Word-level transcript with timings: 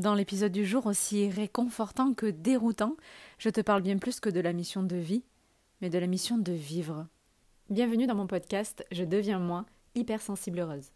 Dans 0.00 0.14
l'épisode 0.14 0.52
du 0.52 0.64
jour, 0.64 0.86
aussi 0.86 1.28
réconfortant 1.28 2.14
que 2.14 2.26
déroutant, 2.26 2.96
je 3.36 3.50
te 3.50 3.60
parle 3.60 3.82
bien 3.82 3.98
plus 3.98 4.20
que 4.20 4.30
de 4.30 4.38
la 4.38 4.52
mission 4.52 4.84
de 4.84 4.94
vie, 4.94 5.24
mais 5.80 5.90
de 5.90 5.98
la 5.98 6.06
mission 6.06 6.38
de 6.38 6.52
vivre. 6.52 7.08
Bienvenue 7.68 8.06
dans 8.06 8.14
mon 8.14 8.28
podcast 8.28 8.86
Je 8.92 9.02
deviens 9.02 9.40
moi, 9.40 9.66
hypersensible 9.96 10.60
heureuse. 10.60 10.92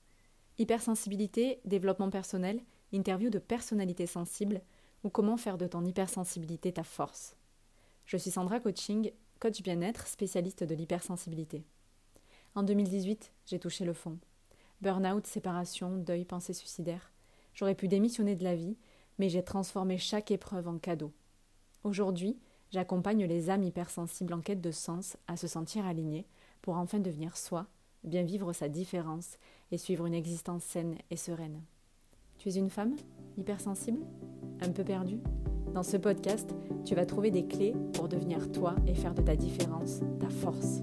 Hypersensibilité, 0.58 1.58
développement 1.64 2.10
personnel, 2.10 2.60
interview 2.92 3.28
de 3.28 3.40
personnalités 3.40 4.06
sensibles 4.06 4.60
ou 5.02 5.10
comment 5.10 5.36
faire 5.36 5.58
de 5.58 5.66
ton 5.66 5.84
hypersensibilité 5.84 6.72
ta 6.72 6.84
force. 6.84 7.34
Je 8.06 8.16
suis 8.16 8.30
Sandra 8.30 8.60
Coaching, 8.60 9.10
coach 9.40 9.62
bien-être, 9.62 10.06
spécialiste 10.06 10.62
de 10.62 10.76
l'hypersensibilité. 10.76 11.64
En 12.54 12.62
2018, 12.62 13.32
j'ai 13.46 13.58
touché 13.58 13.84
le 13.84 13.94
fond. 13.94 14.20
Burnout, 14.80 15.26
séparation, 15.26 15.96
deuil, 15.96 16.24
pensée 16.24 16.52
suicidaire. 16.52 17.10
J'aurais 17.54 17.74
pu 17.74 17.88
démissionner 17.88 18.36
de 18.36 18.44
la 18.44 18.54
vie 18.54 18.76
mais 19.18 19.28
j'ai 19.28 19.42
transformé 19.42 19.98
chaque 19.98 20.30
épreuve 20.30 20.68
en 20.68 20.78
cadeau. 20.78 21.12
Aujourd'hui, 21.84 22.38
j'accompagne 22.70 23.24
les 23.24 23.50
âmes 23.50 23.64
hypersensibles 23.64 24.34
en 24.34 24.40
quête 24.40 24.60
de 24.60 24.70
sens 24.70 25.16
à 25.28 25.36
se 25.36 25.46
sentir 25.46 25.86
alignées 25.86 26.26
pour 26.60 26.76
enfin 26.76 27.00
devenir 27.00 27.36
soi, 27.36 27.66
bien 28.04 28.22
vivre 28.22 28.52
sa 28.52 28.68
différence 28.68 29.38
et 29.70 29.78
suivre 29.78 30.06
une 30.06 30.14
existence 30.14 30.64
saine 30.64 30.96
et 31.10 31.16
sereine. 31.16 31.60
Tu 32.38 32.48
es 32.48 32.54
une 32.56 32.70
femme 32.70 32.96
hypersensible? 33.36 34.04
Un 34.60 34.70
peu 34.70 34.84
perdue? 34.84 35.20
Dans 35.74 35.82
ce 35.82 35.96
podcast, 35.96 36.54
tu 36.84 36.94
vas 36.94 37.06
trouver 37.06 37.30
des 37.30 37.46
clés 37.46 37.74
pour 37.94 38.08
devenir 38.08 38.50
toi 38.52 38.74
et 38.86 38.94
faire 38.94 39.14
de 39.14 39.22
ta 39.22 39.36
différence 39.36 40.00
ta 40.20 40.28
force. 40.28 40.82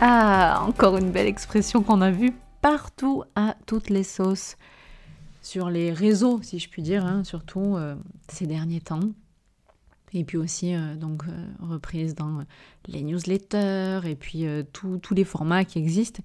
Ah, 0.00 0.64
encore 0.66 0.96
une 0.96 1.10
belle 1.10 1.26
expression 1.26 1.82
qu'on 1.82 2.00
a 2.00 2.10
vue 2.10 2.32
partout 2.62 3.24
à 3.34 3.54
toutes 3.66 3.90
les 3.90 4.04
sauces. 4.04 4.56
Sur 5.42 5.68
les 5.68 5.92
réseaux, 5.92 6.40
si 6.42 6.58
je 6.58 6.68
puis 6.70 6.82
dire, 6.82 7.04
hein, 7.04 7.24
surtout 7.24 7.76
euh, 7.76 7.94
ces 8.28 8.46
derniers 8.46 8.80
temps. 8.80 9.00
Et 10.14 10.24
puis 10.24 10.38
aussi, 10.38 10.74
euh, 10.74 10.94
donc, 10.94 11.24
euh, 11.24 11.46
reprise 11.60 12.14
dans 12.14 12.44
les 12.86 13.02
newsletters 13.02 14.00
et 14.04 14.14
puis 14.14 14.46
tous 14.72 15.14
les 15.14 15.24
formats 15.24 15.64
qui 15.64 15.78
existent. 15.78 16.22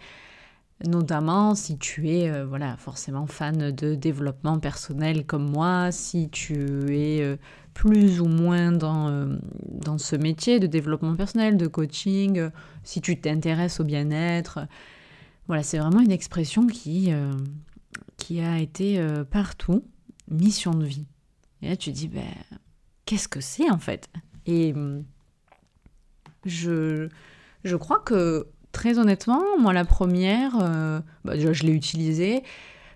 Notamment 0.86 1.56
si 1.56 1.78
tu 1.78 2.10
es 2.10 2.44
voilà, 2.44 2.78
forcément 2.78 3.26
fan 3.26 3.72
de 3.72 3.96
développement 3.96 4.60
personnel 4.60 5.26
comme 5.26 5.50
moi, 5.50 5.92
si 5.92 6.30
tu 6.30 6.96
es 6.96 7.38
plus 7.78 8.22
ou 8.22 8.26
moins 8.26 8.72
dans, 8.72 9.10
euh, 9.10 9.38
dans 9.62 10.00
ce 10.00 10.16
métier 10.16 10.60
de 10.60 10.66
développement 10.66 11.16
personnel, 11.16 11.58
de 11.58 11.68
coaching, 11.68 12.40
euh, 12.40 12.50
si 12.84 13.02
tu 13.02 13.22
t'intéresses 13.22 13.80
au 13.80 13.84
bien-être. 13.84 14.62
Voilà, 15.46 15.62
c'est 15.62 15.78
vraiment 15.78 16.00
une 16.00 16.12
expression 16.12 16.66
qui, 16.66 17.14
euh, 17.14 17.32
a 18.42 18.60
été 18.60 19.00
partout, 19.30 19.86
mission 20.28 20.72
de 20.72 20.86
vie. 20.86 21.06
Et 21.62 21.70
là, 21.70 21.78
tu 21.78 21.92
te 21.94 21.96
dis, 21.96 22.08
ben, 22.08 22.24
qu'est-ce 23.06 23.28
que 23.28 23.42
c'est 23.42 23.70
en 23.70 23.78
fait? 23.78 24.10
Et 24.48 24.74
je, 26.46 27.08
je 27.64 27.76
crois 27.76 28.00
que, 28.00 28.48
très 28.72 28.98
honnêtement, 28.98 29.44
moi, 29.60 29.72
la 29.72 29.86
première, 29.86 30.58
bah, 31.24 31.36
déjà, 31.36 31.54
je 31.54 31.64
l'ai 31.64 31.72
utilisée, 31.72 32.44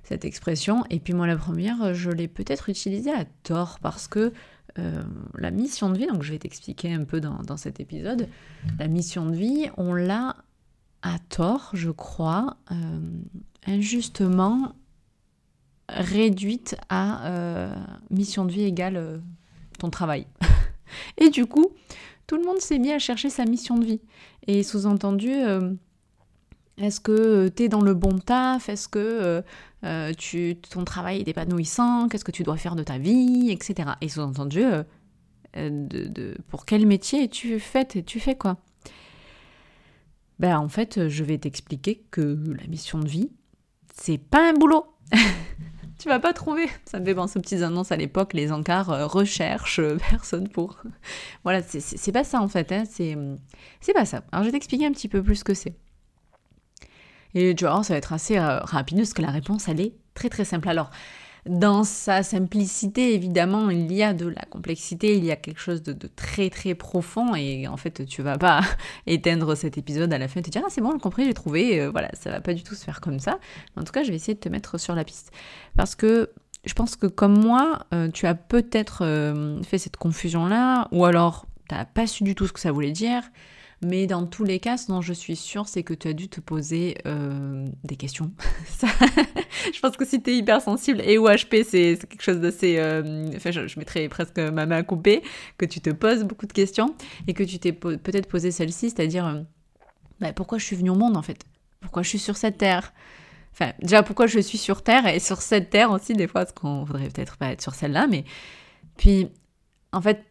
cette 0.04 0.26
expression, 0.26 0.84
et 0.90 1.00
puis 1.00 1.14
moi, 1.14 1.28
la 1.28 1.38
première, 1.38 1.94
je 1.94 2.10
l'ai 2.10 2.28
peut-être 2.28 2.68
utilisée 2.68 3.14
à 3.14 3.24
tort, 3.44 3.80
parce 3.80 4.10
que 4.10 4.34
euh, 4.80 5.04
la 5.38 5.52
mission 5.52 5.90
de 5.90 5.98
vie, 5.98 6.08
donc 6.08 6.24
je 6.24 6.32
vais 6.32 6.40
t'expliquer 6.40 6.94
un 6.94 7.04
peu 7.04 7.20
dans, 7.20 7.58
cet 7.58 7.80
épisode, 7.80 8.28
la 8.80 8.88
mission 8.88 9.26
de 9.26 9.36
vie, 9.36 9.70
on 9.78 9.94
l'a 9.94 10.36
à 11.02 11.18
tort, 11.30 11.72
je 11.74 11.90
crois, 11.90 12.58
euh, 12.72 13.00
injustement 13.66 14.74
réduite 15.90 16.78
à 16.90 17.28
euh, 17.28 17.76
mission 18.10 18.46
de 18.46 18.52
vie 18.52 18.64
égale 18.64 19.22
ton 19.80 19.90
travail. 19.90 20.28
Et 21.18 21.30
du 21.30 21.46
coup, 21.46 21.68
tout 22.28 22.38
le 22.38 22.44
monde 22.44 22.60
s'est 22.60 22.80
mis 22.80 22.92
à 22.92 23.00
chercher 23.00 23.30
sa 23.30 23.46
mission 23.46 23.78
de 23.78 23.86
vie. 23.86 24.02
Et 24.48 24.64
sous-entendu, 24.64 25.34
est-ce 26.78 27.00
que 27.00 27.50
tu 27.50 27.64
es 27.64 27.70
dans 27.70 27.82
le 27.82 27.94
bon 27.94 28.20
taf? 28.20 28.70
Est-ce 28.70 28.88
que 28.88 29.44
euh, 29.84 30.14
tu, 30.14 30.58
ton 30.58 30.84
travail 30.84 31.20
est 31.20 31.28
épanouissant, 31.28 32.08
qu'est-ce 32.08 32.26
que 32.26 32.32
tu 32.32 32.44
dois 32.44 32.58
faire 32.58 32.76
de 32.76 32.84
ta 32.84 32.98
vie, 32.98 33.50
etc. 33.52 33.90
Et 34.02 34.10
sous-entendu, 34.10 34.64
euh, 34.64 34.84
euh, 35.58 35.70
de, 35.72 36.38
pour 36.50 36.66
quel 36.66 36.86
métier 36.86 37.28
tu 37.30 37.60
fais, 37.60 37.86
tu 37.86 38.20
fais 38.20 38.36
quoi? 38.36 38.58
Ben 40.40 40.58
en 40.58 40.70
fait, 40.70 41.08
je 41.08 41.24
vais 41.24 41.38
t'expliquer 41.38 42.04
que 42.12 42.40
la 42.60 42.68
mission 42.68 43.00
de 43.00 43.08
vie, 43.08 43.32
c'est 43.96 44.18
pas 44.18 44.50
un 44.50 44.54
boulot. 44.54 44.86
tu 46.00 46.10
vas 46.10 46.20
pas 46.20 46.34
trouver. 46.34 46.68
Ça 46.86 47.00
me 47.00 47.06
fait 47.06 47.14
penser 47.14 47.38
aux 47.38 47.42
petites 47.42 47.62
annonces 47.62 47.92
à 47.92 47.98
l'époque, 47.98 48.34
les 48.34 48.52
encarts 48.52 49.12
recherche 49.12 49.82
personne 50.10 50.48
pour. 50.48 50.80
voilà, 51.44 51.62
c'est 51.64 52.12
pas 52.12 52.24
ça 52.24 52.42
en 52.42 52.48
fait. 52.48 52.72
Hein, 52.72 52.84
c'est 52.86 53.94
pas 53.94 54.06
ça. 54.06 54.24
Alors 54.32 54.44
je 54.44 54.50
vais 54.50 54.54
t'expliquer 54.54 54.86
un 54.86 54.92
petit 54.92 55.08
peu 55.08 55.24
plus 55.24 55.38
ce 55.38 55.44
que 55.44 55.54
c'est. 55.56 55.76
Et 57.34 57.56
tu 57.56 57.66
vois, 57.66 57.84
ça 57.84 57.94
va 57.94 57.98
être 57.98 58.14
assez 58.14 58.38
euh, 58.38 58.60
rapide 58.60 58.98
parce 58.98 59.14
que 59.14 59.22
la 59.22 59.32
réponse, 59.32 59.68
elle 59.68 59.82
est 59.82 59.94
très 60.14 60.30
très 60.30 60.46
simple. 60.46 60.68
Alors, 60.70 60.90
dans 61.48 61.84
sa 61.84 62.22
simplicité, 62.22 63.16
évidemment, 63.16 63.72
il 63.72 63.92
y 63.92 64.04
a 64.04 64.14
de 64.14 64.28
la 64.28 64.44
complexité, 64.44 65.18
il 65.18 65.26
y 65.26 65.32
a 65.32 65.36
quelque 65.36 65.60
chose 65.60 65.82
de, 65.82 65.94
très 66.08 66.52
très 66.52 66.76
profond 66.76 67.34
et 67.34 67.68
en 67.68 67.78
fait, 67.78 68.06
tu 68.06 68.22
vas 68.22 68.38
pas 68.38 68.62
éteindre 69.08 69.56
cet 69.56 69.78
épisode 69.78 70.14
à 70.14 70.18
la 70.18 70.28
fin 70.28 70.40
et 70.40 70.44
te 70.44 70.50
dire 70.50 70.62
ah 70.64 70.70
c'est 70.70 70.82
bon, 70.82 70.92
j'ai 70.92 71.00
compris, 71.00 71.26
j'ai 71.26 71.34
trouvé. 71.34 71.82
Euh, 71.82 71.90
voilà, 71.90 72.10
ça 72.14 72.30
va 72.30 72.42
pas 72.42 72.54
du 72.54 72.64
tout 72.64 72.76
se 72.76 72.84
faire 72.84 73.02
comme 73.02 73.20
ça. 73.20 73.40
En 73.76 73.84
tout 73.84 73.92
cas, 73.92 74.04
je 74.04 74.10
vais 74.10 74.16
essayer 74.16 74.36
de 74.36 74.40
te 74.40 74.50
mettre 74.50 74.78
sur 74.78 74.94
la 74.94 75.04
piste 75.04 75.32
parce 75.76 75.96
que 75.96 76.32
je 76.64 76.74
pense 76.74 76.96
que 76.96 77.08
comme 77.08 77.40
moi, 77.40 77.88
euh, 77.92 78.10
tu 78.10 78.28
as 78.28 78.36
peut-être 78.36 79.64
fait 79.66 79.80
cette 79.80 79.98
confusion 79.98 80.46
là, 80.46 80.88
ou 80.92 81.06
alors 81.06 81.48
tu 81.68 81.74
n'as 81.74 81.86
pas 81.86 82.06
su 82.06 82.24
du 82.24 82.36
tout 82.36 82.46
ce 82.46 82.54
que 82.54 82.60
ça 82.60 82.72
voulait 82.72 82.92
dire. 82.92 83.24
Mais 83.84 84.06
dans 84.06 84.28
tous 84.28 84.44
les 84.44 84.60
cas, 84.60 84.78
ce 84.78 84.88
dont 84.88 85.02
je 85.02 85.12
suis 85.12 85.36
sûre, 85.36 85.68
c'est 85.68 85.82
que 85.82 85.96
tu 85.96 86.08
as 86.08 86.14
dû 86.14 86.30
te 86.30 86.40
poser 86.40 87.00
euh, 87.08 87.68
des 87.84 87.96
questions. 87.96 88.32
je 89.74 89.80
pense 89.80 89.98
que 89.98 90.06
si 90.06 90.22
tu 90.22 90.30
es 90.30 90.38
hypersensible 90.38 91.02
et 91.02 91.18
OHP, 91.18 91.64
c'est 91.68 91.98
quelque 92.08 92.22
chose 92.22 92.40
d'assez... 92.40 92.78
Euh, 92.78 93.28
enfin, 93.36 93.50
je, 93.50 93.80
mettrais 93.80 94.08
presque 94.08 94.38
ma 94.38 94.68
main 94.68 94.78
à 94.78 94.84
couper, 94.84 95.24
que 95.58 95.66
tu 95.66 95.82
te 95.82 95.90
poses 95.90 96.24
beaucoup 96.26 96.46
de 96.46 96.54
questions 96.54 96.96
et 97.28 97.34
que 97.34 97.44
tu 97.44 97.58
t'es 97.58 97.72
peut-être 97.74 98.28
posé 98.28 98.52
celle-ci, 98.52 98.92
c'est-à-dire 98.92 99.26
euh, 99.26 99.42
bah, 100.20 100.32
pourquoi 100.32 100.60
je 100.60 100.66
suis 100.66 100.76
venue 100.76 100.92
au 100.92 100.96
monde 100.96 101.18
en 101.18 101.24
fait? 101.24 101.44
Pourquoi 101.80 102.04
je 102.04 102.10
suis 102.10 102.20
sur 102.20 102.38
cette 102.38 102.60
terre? 102.60 102.94
Enfin, 103.52 103.74
déjà, 103.82 104.04
pourquoi 104.04 104.28
je 104.28 104.40
suis 104.40 104.60
sur 104.60 104.84
Terre 104.84 105.08
et 105.08 105.20
sur 105.20 105.42
cette 105.42 105.72
Terre 105.72 105.92
aussi, 105.92 106.14
des 106.14 106.28
fois, 106.28 106.46
parce 106.46 106.54
qu'on 106.54 106.84
voudrait 106.84 107.10
peut-être 107.10 107.36
pas 107.38 107.48
être 107.48 107.62
sur 107.62 107.74
celle-là, 107.74 108.08
mais... 108.08 108.24
Puis, 108.96 109.28
en 109.92 110.02
fait, 110.02 110.24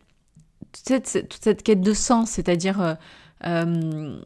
toute 0.87 1.43
cette 1.43 1.62
quête 1.62 1.81
de 1.83 1.93
sens, 1.93 2.31
c'est-à-dire 2.31 2.97
euh, 3.47 4.21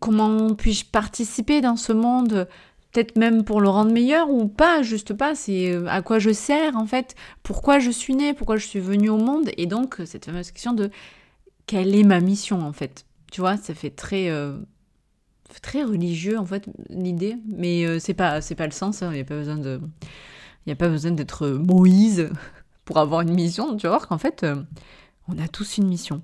comment 0.00 0.54
puis-je 0.54 0.84
participer 0.86 1.60
dans 1.60 1.76
ce 1.76 1.92
monde 1.92 2.48
peut-être 2.92 3.16
même 3.16 3.42
pour 3.42 3.60
le 3.60 3.68
rendre 3.68 3.90
meilleur 3.90 4.30
ou 4.30 4.46
pas, 4.46 4.82
juste 4.82 5.14
pas, 5.14 5.34
c'est 5.34 5.72
euh, 5.72 5.86
à 5.88 6.00
quoi 6.00 6.20
je 6.20 6.32
sers 6.32 6.76
en 6.76 6.86
fait, 6.86 7.16
pourquoi 7.42 7.80
je 7.80 7.90
suis 7.90 8.14
née, 8.14 8.34
pourquoi 8.34 8.56
je 8.56 8.66
suis 8.66 8.78
venue 8.78 9.08
au 9.08 9.16
monde, 9.16 9.50
et 9.56 9.66
donc 9.66 10.00
cette 10.04 10.26
fameuse 10.26 10.52
question 10.52 10.72
de 10.74 10.90
quelle 11.66 11.94
est 11.94 12.04
ma 12.04 12.20
mission 12.20 12.62
en 12.62 12.72
fait. 12.72 13.04
Tu 13.32 13.40
vois, 13.40 13.56
ça 13.56 13.74
fait 13.74 13.90
très, 13.90 14.30
euh, 14.30 14.56
très 15.60 15.82
religieux 15.82 16.38
en 16.38 16.46
fait 16.46 16.68
l'idée, 16.88 17.36
mais 17.48 17.98
c'est 17.98 18.14
pas, 18.14 18.40
c'est 18.40 18.54
pas 18.54 18.66
le 18.66 18.72
sens, 18.72 19.02
hein. 19.02 19.08
il 19.10 19.16
n'y 19.16 19.22
a 19.22 19.24
pas 19.24 19.36
besoin 19.36 19.56
de, 19.56 19.80
il 20.66 20.72
a 20.72 20.76
pas 20.76 20.88
besoin 20.88 21.10
d'être 21.10 21.48
Moïse 21.48 22.30
pour 22.84 22.98
avoir 22.98 23.22
une 23.22 23.34
mission, 23.34 23.76
tu 23.76 23.88
vois, 23.88 23.98
qu'en 23.98 24.18
fait, 24.18 24.46
on 25.26 25.38
a 25.38 25.48
tous 25.48 25.78
une 25.78 25.88
mission. 25.88 26.22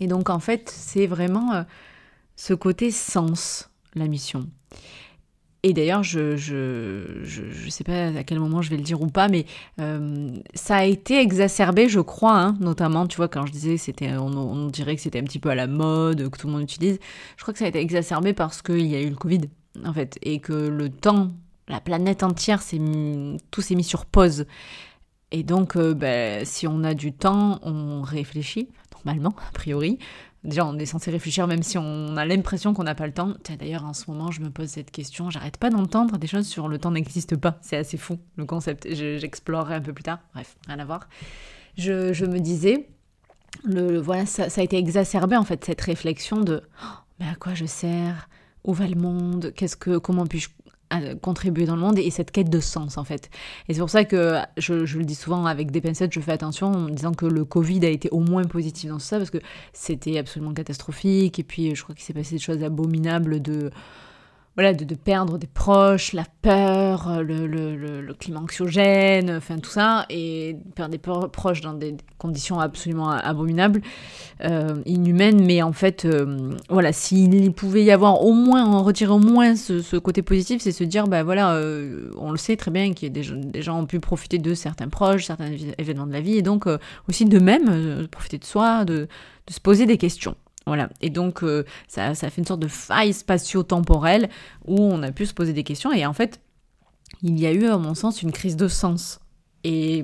Et 0.00 0.06
donc 0.06 0.30
en 0.30 0.40
fait, 0.40 0.72
c'est 0.74 1.06
vraiment 1.06 1.52
euh, 1.52 1.62
ce 2.36 2.54
côté 2.54 2.90
sens, 2.90 3.70
la 3.94 4.08
mission. 4.08 4.48
Et 5.62 5.74
d'ailleurs, 5.74 6.02
je 6.02 6.36
je, 6.36 7.22
je, 7.22 7.68
sais 7.68 7.84
pas 7.84 8.06
à 8.06 8.24
quel 8.24 8.40
moment 8.40 8.62
je 8.62 8.70
vais 8.70 8.78
le 8.78 8.82
dire 8.82 9.02
ou 9.02 9.08
pas, 9.08 9.28
mais 9.28 9.44
euh, 9.78 10.32
ça 10.54 10.76
a 10.76 10.84
été 10.84 11.20
exacerbé, 11.20 11.86
je 11.86 12.00
crois, 12.00 12.38
hein, 12.40 12.56
notamment, 12.60 13.06
tu 13.06 13.18
vois, 13.18 13.28
quand 13.28 13.44
je 13.44 13.52
disais 13.52 13.76
c'était, 13.76 14.16
on, 14.16 14.68
dirait 14.68 14.96
que 14.96 15.02
c'était 15.02 15.20
un 15.20 15.24
petit 15.24 15.38
peu 15.38 15.50
à 15.50 15.54
la 15.54 15.66
mode, 15.66 16.30
que 16.30 16.38
tout 16.38 16.46
le 16.46 16.54
monde 16.54 16.62
utilise. 16.62 16.98
Je 17.36 17.42
crois 17.42 17.52
que 17.52 17.58
ça 17.58 17.66
a 17.66 17.68
été 17.68 17.78
exacerbé 17.78 18.32
parce 18.32 18.62
qu'il 18.62 18.86
y 18.86 18.96
a 18.96 19.02
eu 19.02 19.10
le 19.10 19.16
Covid, 19.16 19.42
en 19.84 19.92
fait, 19.92 20.18
et 20.22 20.38
que 20.40 20.54
le 20.54 20.88
temps, 20.88 21.32
la 21.68 21.80
planète 21.80 22.22
entière, 22.22 22.62
tout 23.50 23.60
s'est 23.60 23.74
mis 23.74 23.84
sur 23.84 24.06
pause. 24.06 24.46
Et 25.30 25.42
donc, 25.42 25.76
euh, 25.76 25.94
ben, 25.94 26.44
si 26.44 26.66
on 26.66 26.82
a 26.84 26.94
du 26.94 27.12
temps, 27.12 27.60
on 27.62 28.02
réfléchit, 28.02 28.68
normalement, 29.04 29.34
a 29.48 29.52
priori. 29.52 29.98
Déjà, 30.42 30.64
on 30.64 30.78
est 30.78 30.86
censé 30.86 31.10
réfléchir 31.10 31.46
même 31.46 31.62
si 31.62 31.76
on 31.76 32.16
a 32.16 32.24
l'impression 32.24 32.72
qu'on 32.72 32.84
n'a 32.84 32.94
pas 32.94 33.06
le 33.06 33.12
temps. 33.12 33.34
D'ailleurs, 33.58 33.84
en 33.84 33.92
ce 33.92 34.10
moment, 34.10 34.30
je 34.30 34.40
me 34.40 34.48
pose 34.50 34.68
cette 34.68 34.90
question. 34.90 35.28
J'arrête 35.28 35.58
pas 35.58 35.68
d'entendre 35.68 36.16
des 36.16 36.26
choses 36.26 36.46
sur 36.46 36.68
le 36.68 36.78
temps 36.78 36.90
n'existe 36.90 37.36
pas. 37.36 37.58
C'est 37.60 37.76
assez 37.76 37.98
fou, 37.98 38.18
le 38.36 38.46
concept. 38.46 38.88
J'explorerai 38.90 39.74
un 39.74 39.80
peu 39.80 39.92
plus 39.92 40.04
tard. 40.04 40.20
Bref, 40.32 40.56
rien 40.66 40.78
à 40.78 40.84
voir. 40.84 41.08
Je, 41.76 42.24
me 42.24 42.38
disais, 42.38 42.88
le, 43.64 43.98
voilà, 43.98 44.24
ça, 44.24 44.44
a 44.44 44.62
été 44.62 44.78
exacerbé 44.78 45.36
en 45.36 45.44
fait, 45.44 45.62
cette 45.64 45.80
réflexion 45.80 46.40
de 46.40 46.62
oh, 46.82 46.86
mais 47.18 47.26
à 47.26 47.34
quoi 47.34 47.54
je 47.54 47.66
sers? 47.66 48.28
Où 48.64 48.72
va 48.72 48.86
le 48.86 48.96
monde? 48.96 49.52
Qu'est-ce 49.54 49.76
que, 49.76 49.98
Comment 49.98 50.26
puis-je 50.26 50.48
contribuer 51.22 51.66
dans 51.66 51.76
le 51.76 51.80
monde 51.80 51.98
et 51.98 52.10
cette 52.10 52.30
quête 52.30 52.50
de 52.50 52.60
sens 52.60 52.98
en 52.98 53.04
fait. 53.04 53.30
Et 53.68 53.74
c'est 53.74 53.80
pour 53.80 53.90
ça 53.90 54.04
que 54.04 54.36
je, 54.56 54.74
le 54.74 55.04
dis 55.04 55.14
souvent 55.14 55.46
avec 55.46 55.70
des 55.70 55.80
pincettes, 55.80 56.12
je 56.12 56.20
fais 56.20 56.32
attention 56.32 56.68
en 56.68 56.88
disant 56.88 57.12
que 57.12 57.26
le 57.26 57.44
Covid 57.44 57.84
a 57.86 57.88
été 57.88 58.08
au 58.10 58.20
moins 58.20 58.44
positif 58.44 58.90
dans 58.90 58.96
tout 58.96 59.04
ça 59.04 59.18
parce 59.18 59.30
que 59.30 59.38
c'était 59.72 60.18
absolument 60.18 60.52
catastrophique 60.52 61.38
et 61.38 61.44
puis 61.44 61.74
je 61.74 61.82
crois 61.82 61.94
qu'il 61.94 62.04
s'est 62.04 62.12
passé 62.12 62.34
des 62.34 62.40
choses 62.40 62.62
abominables 62.62 63.40
de 63.40 63.70
voilà, 64.60 64.74
de, 64.74 64.94
perdre 64.94 65.38
des 65.38 65.46
proches, 65.46 66.12
la 66.12 66.24
peur, 66.42 67.08
euh, 67.08 67.22
le, 67.22 67.46
le, 67.46 68.02
le, 68.02 68.12
climat 68.12 68.40
anxiogène, 68.40 69.30
enfin 69.30 69.58
tout 69.58 69.70
ça, 69.70 70.04
et 70.10 70.54
perdre 70.74 70.92
des 70.92 70.98
proches 70.98 71.62
dans 71.62 71.72
des 71.72 71.96
conditions 72.18 72.60
absolument 72.60 73.08
abominables, 73.08 73.80
euh, 74.44 74.82
inhumaines, 74.84 75.42
mais 75.42 75.62
en 75.62 75.72
fait, 75.72 76.04
euh, 76.04 76.52
voilà, 76.68 76.92
s'il 76.92 77.54
pouvait 77.54 77.84
y 77.84 77.90
avoir 77.90 78.22
au 78.22 78.34
moins, 78.34 78.66
en 78.66 78.82
retirer 78.82 79.10
au 79.10 79.18
moins 79.18 79.56
ce, 79.56 79.96
côté 79.96 80.20
positif, 80.20 80.60
c'est 80.60 80.72
se 80.72 80.84
dire, 80.84 81.08
ben 81.08 81.22
voilà, 81.22 81.58
on 82.18 82.30
le 82.30 82.36
sait 82.36 82.56
très 82.58 82.70
bien 82.70 82.90
a 82.90 83.08
des, 83.08 83.08
des, 83.08 83.62
gens 83.62 83.80
ont 83.80 83.86
pu 83.86 83.98
profiter 83.98 84.36
de 84.36 84.52
certains 84.52 84.88
proches, 84.88 85.24
certains 85.24 85.52
événements 85.78 86.06
de 86.06 86.12
la 86.12 86.20
vie, 86.20 86.36
et 86.36 86.42
donc 86.42 86.66
aussi 87.08 87.24
de 87.24 87.38
même, 87.38 88.06
profiter 88.10 88.36
de 88.36 88.44
soi, 88.44 88.84
de, 88.84 89.08
de 89.46 89.52
se 89.52 89.60
poser 89.60 89.86
des 89.86 89.96
questions. 89.96 90.34
Voilà. 90.66 90.88
Et 91.00 91.10
donc, 91.10 91.42
euh, 91.42 91.64
ça, 91.88 92.14
fait 92.14 92.38
une 92.38 92.46
sorte 92.46 92.60
de 92.60 92.68
faille 92.68 93.12
spatio-temporelle 93.12 94.28
où 94.66 94.78
on 94.78 95.02
a 95.02 95.10
pu 95.10 95.26
se 95.26 95.34
poser 95.34 95.52
des 95.52 95.64
questions. 95.64 95.92
Et 95.92 96.06
en 96.06 96.12
fait, 96.12 96.40
il 97.22 97.38
y 97.38 97.46
a 97.46 97.52
eu, 97.52 97.66
à 97.66 97.78
mon 97.78 97.94
sens, 97.94 98.22
une 98.22 98.32
crise 98.32 98.56
de 98.56 98.68
sens. 98.68 99.20
Et, 99.62 100.02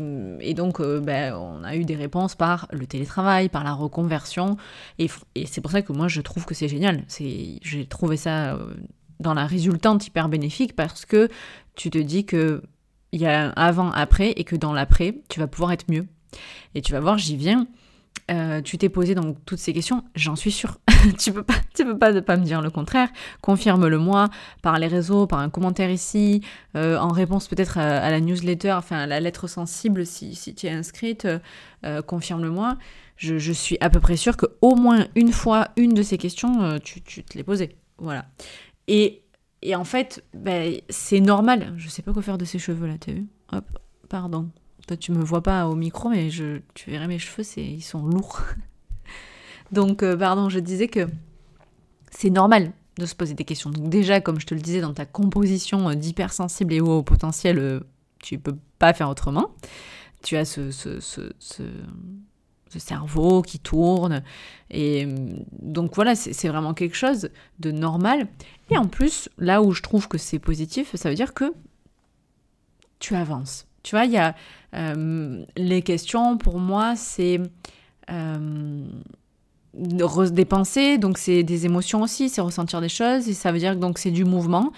donc, 0.54 0.80
euh, 0.80 1.00
ben, 1.00 1.34
on 1.34 1.64
a 1.64 1.76
eu 1.76 1.84
des 1.84 1.96
réponses 1.96 2.34
par 2.34 2.68
le 2.72 2.86
télétravail, 2.86 3.48
par 3.48 3.64
la 3.64 3.72
reconversion. 3.72 4.56
Et, 4.98 5.08
c'est 5.46 5.60
pour 5.60 5.70
ça 5.70 5.82
que 5.82 5.92
moi, 5.92 6.08
je 6.08 6.20
trouve 6.20 6.44
que 6.44 6.54
c'est 6.54 6.68
génial. 6.68 7.04
J'ai 7.08 7.86
trouvé 7.86 8.16
ça 8.16 8.54
euh, 8.54 8.74
dans 9.20 9.34
la 9.34 9.46
résultante 9.46 10.06
hyper 10.06 10.28
bénéfique 10.28 10.76
parce 10.76 11.06
que 11.06 11.28
tu 11.74 11.90
te 11.90 11.98
dis 11.98 12.24
que 12.26 12.62
il 13.12 13.20
y 13.20 13.26
a 13.26 13.46
un 13.46 13.50
avant, 13.50 13.92
après, 13.92 14.32
et 14.32 14.44
que 14.44 14.56
dans 14.56 14.74
l'après, 14.74 15.14
tu 15.28 15.40
vas 15.40 15.46
pouvoir 15.46 15.72
être 15.72 15.86
mieux. 15.88 16.06
Et 16.74 16.82
tu 16.82 16.92
vas 16.92 17.00
voir, 17.00 17.16
j'y 17.16 17.36
viens. 17.36 17.66
Euh, 18.30 18.60
tu 18.60 18.76
t'es 18.76 18.88
posé 18.88 19.14
donc 19.14 19.36
toutes 19.44 19.58
ces 19.58 19.72
questions, 19.72 20.04
j'en 20.14 20.34
suis 20.34 20.50
sûre. 20.50 20.78
tu 21.18 21.32
peux 21.32 21.42
pas, 21.42 21.54
tu 21.74 21.84
peux 21.84 21.98
pas 21.98 22.12
ne 22.12 22.20
pas 22.20 22.36
me 22.36 22.44
dire 22.44 22.60
le 22.60 22.70
contraire. 22.70 23.08
Confirme-le 23.40 23.98
moi 23.98 24.28
par 24.62 24.78
les 24.78 24.88
réseaux, 24.88 25.26
par 25.26 25.38
un 25.38 25.48
commentaire 25.48 25.90
ici, 25.90 26.42
euh, 26.76 26.98
en 26.98 27.10
réponse 27.10 27.46
peut-être 27.46 27.78
à, 27.78 28.10
la 28.10 28.20
newsletter, 28.20 28.72
enfin 28.72 28.98
à 28.98 29.06
la 29.06 29.20
lettre 29.20 29.46
sensible 29.46 30.04
si, 30.04 30.34
si 30.34 30.54
tu 30.54 30.66
es 30.66 30.70
inscrite. 30.70 31.26
Euh, 31.84 32.02
confirme-le 32.02 32.50
moi. 32.50 32.76
Je, 33.16 33.52
suis 33.52 33.78
à 33.80 33.88
peu 33.88 34.00
près 34.00 34.16
sûre 34.16 34.36
que 34.36 34.46
au 34.60 34.74
moins 34.74 35.06
une 35.14 35.32
fois, 35.32 35.68
une 35.76 35.94
de 35.94 36.02
ces 36.02 36.18
questions, 36.18 36.78
tu, 36.80 37.00
tu, 37.00 37.22
te 37.22 37.38
l'es 37.38 37.44
posée. 37.44 37.76
Voilà. 37.98 38.26
Et, 38.88 39.22
et 39.62 39.74
en 39.74 39.84
fait, 39.84 40.22
ben, 40.34 40.74
c'est 40.90 41.20
normal. 41.20 41.72
Je 41.76 41.88
sais 41.88 42.02
pas 42.02 42.12
quoi 42.12 42.22
faire 42.22 42.36
de 42.36 42.44
ces 42.44 42.58
cheveux 42.58 42.86
là, 42.86 42.94
t'as 43.00 43.12
vu? 43.12 43.26
Hop, 43.52 43.64
pardon. 44.08 44.50
Toi, 44.86 44.96
tu 44.96 45.12
me 45.12 45.22
vois 45.22 45.42
pas 45.42 45.66
au 45.66 45.74
micro, 45.74 46.08
mais 46.08 46.30
je, 46.30 46.60
tu 46.74 46.90
verrais 46.90 47.08
mes 47.08 47.18
cheveux, 47.18 47.42
c'est, 47.42 47.64
ils 47.64 47.82
sont 47.82 48.04
lourds. 48.04 48.42
Donc, 49.72 50.02
euh, 50.02 50.16
pardon, 50.16 50.48
je 50.48 50.60
disais 50.60 50.86
que 50.86 51.08
c'est 52.10 52.30
normal 52.30 52.72
de 52.98 53.06
se 53.06 53.14
poser 53.14 53.34
des 53.34 53.44
questions. 53.44 53.70
Donc 53.70 53.88
déjà, 53.88 54.20
comme 54.20 54.40
je 54.40 54.46
te 54.46 54.54
le 54.54 54.60
disais, 54.60 54.80
dans 54.80 54.94
ta 54.94 55.04
composition 55.04 55.90
euh, 55.90 55.94
d'hypersensible 55.94 56.72
et 56.72 56.80
haut 56.80 57.02
potentiel, 57.02 57.58
euh, 57.58 57.80
tu 58.22 58.38
peux 58.38 58.56
pas 58.78 58.94
faire 58.94 59.10
autrement. 59.10 59.50
Tu 60.22 60.36
as 60.36 60.44
ce, 60.44 60.70
ce, 60.70 61.00
ce, 61.00 61.32
ce, 61.38 61.62
cerveau 62.78 63.40
qui 63.42 63.58
tourne. 63.58 64.22
Et 64.70 65.06
donc 65.62 65.94
voilà, 65.94 66.14
c'est 66.14 66.48
vraiment 66.48 66.74
quelque 66.74 66.96
chose 66.96 67.30
de 67.58 67.70
normal. 67.70 68.28
Et 68.70 68.76
en 68.76 68.86
plus, 68.86 69.30
là 69.38 69.62
où 69.62 69.72
je 69.72 69.80
trouve 69.80 70.08
que 70.08 70.18
c'est 70.18 70.38
positif, 70.38 70.94
ça 70.94 71.08
veut 71.08 71.14
dire 71.14 71.32
que 71.32 71.54
tu 72.98 73.14
avances. 73.14 73.65
Tu 73.86 73.94
vois, 73.94 74.04
il 74.04 74.10
y 74.10 74.18
a 74.18 74.34
euh, 74.74 75.44
les 75.56 75.80
questions, 75.80 76.38
pour 76.38 76.58
moi, 76.58 76.96
c'est 76.96 77.40
euh, 78.10 78.84
des 79.74 80.44
pensées, 80.44 80.98
donc 80.98 81.18
c'est 81.18 81.44
des 81.44 81.66
émotions 81.66 82.02
aussi, 82.02 82.28
c'est 82.28 82.40
ressentir 82.40 82.80
des 82.80 82.88
choses, 82.88 83.28
et 83.28 83.32
ça 83.32 83.52
veut 83.52 83.60
dire 83.60 83.78
que 83.78 84.00
c'est 84.00 84.10
du 84.10 84.24
mouvement. 84.24 84.72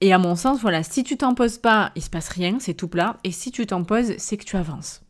Et 0.00 0.12
à 0.12 0.18
mon 0.18 0.36
sens, 0.36 0.60
voilà, 0.60 0.84
si 0.84 1.02
tu 1.02 1.16
t'en 1.16 1.34
poses 1.34 1.58
pas, 1.58 1.90
il 1.96 2.02
se 2.02 2.08
passe 2.08 2.28
rien, 2.28 2.58
c'est 2.60 2.74
tout 2.74 2.86
plat, 2.86 3.16
et 3.24 3.32
si 3.32 3.50
tu 3.50 3.66
t'en 3.66 3.82
poses, 3.82 4.16
c'est 4.18 4.36
que 4.36 4.44
tu 4.44 4.56
avances. 4.56 5.02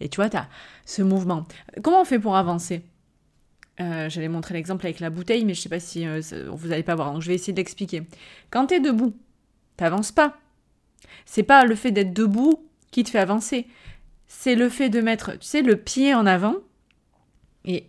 Et 0.00 0.10
tu 0.10 0.16
vois, 0.16 0.28
tu 0.28 0.36
as 0.36 0.46
ce 0.84 1.00
mouvement. 1.00 1.46
Comment 1.82 2.02
on 2.02 2.04
fait 2.04 2.18
pour 2.18 2.36
avancer? 2.36 2.84
Euh, 3.80 4.10
J'allais 4.10 4.28
montrer 4.28 4.52
l'exemple 4.52 4.84
avec 4.84 5.00
la 5.00 5.08
bouteille, 5.08 5.46
mais 5.46 5.54
je 5.54 5.62
sais 5.62 5.70
pas 5.70 5.80
si 5.80 6.04
vous 6.06 6.68
n'allez 6.68 6.82
pas 6.82 6.94
voir, 6.94 7.14
donc 7.14 7.22
je 7.22 7.28
vais 7.28 7.36
essayer 7.36 7.54
d'expliquer. 7.54 8.02
Quand 8.50 8.66
tu 8.66 8.74
es 8.74 8.80
debout, 8.80 9.14
t'avances 9.78 10.12
pas. 10.12 10.36
C'est 11.26 11.42
pas 11.42 11.64
le 11.64 11.74
fait 11.74 11.90
d'être 11.90 12.12
debout 12.12 12.64
qui 12.90 13.04
te 13.04 13.10
fait 13.10 13.18
avancer. 13.18 13.66
C'est 14.26 14.54
le 14.54 14.68
fait 14.68 14.88
de 14.88 15.00
mettre, 15.00 15.32
tu 15.32 15.46
sais, 15.46 15.62
le 15.62 15.76
pied 15.76 16.14
en 16.14 16.26
avant 16.26 16.56
et, 17.64 17.86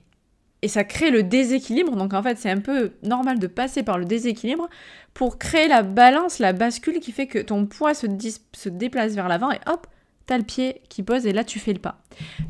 et 0.61 0.67
ça 0.67 0.83
crée 0.83 1.11
le 1.11 1.23
déséquilibre. 1.23 1.95
Donc 1.95 2.13
en 2.13 2.23
fait, 2.23 2.37
c'est 2.37 2.49
un 2.49 2.59
peu 2.59 2.91
normal 3.03 3.39
de 3.39 3.47
passer 3.47 3.83
par 3.83 3.97
le 3.97 4.05
déséquilibre 4.05 4.69
pour 5.13 5.37
créer 5.37 5.67
la 5.67 5.83
balance, 5.83 6.39
la 6.39 6.53
bascule 6.53 6.99
qui 6.99 7.11
fait 7.11 7.27
que 7.27 7.39
ton 7.39 7.65
poids 7.65 7.93
se, 7.93 8.07
se 8.53 8.69
déplace 8.69 9.13
vers 9.13 9.27
l'avant 9.27 9.51
et 9.51 9.59
hop, 9.67 9.87
t'as 10.25 10.37
le 10.37 10.43
pied 10.43 10.81
qui 10.89 11.03
pose 11.03 11.25
et 11.25 11.33
là 11.33 11.43
tu 11.43 11.59
fais 11.59 11.73
le 11.73 11.79
pas. 11.79 12.01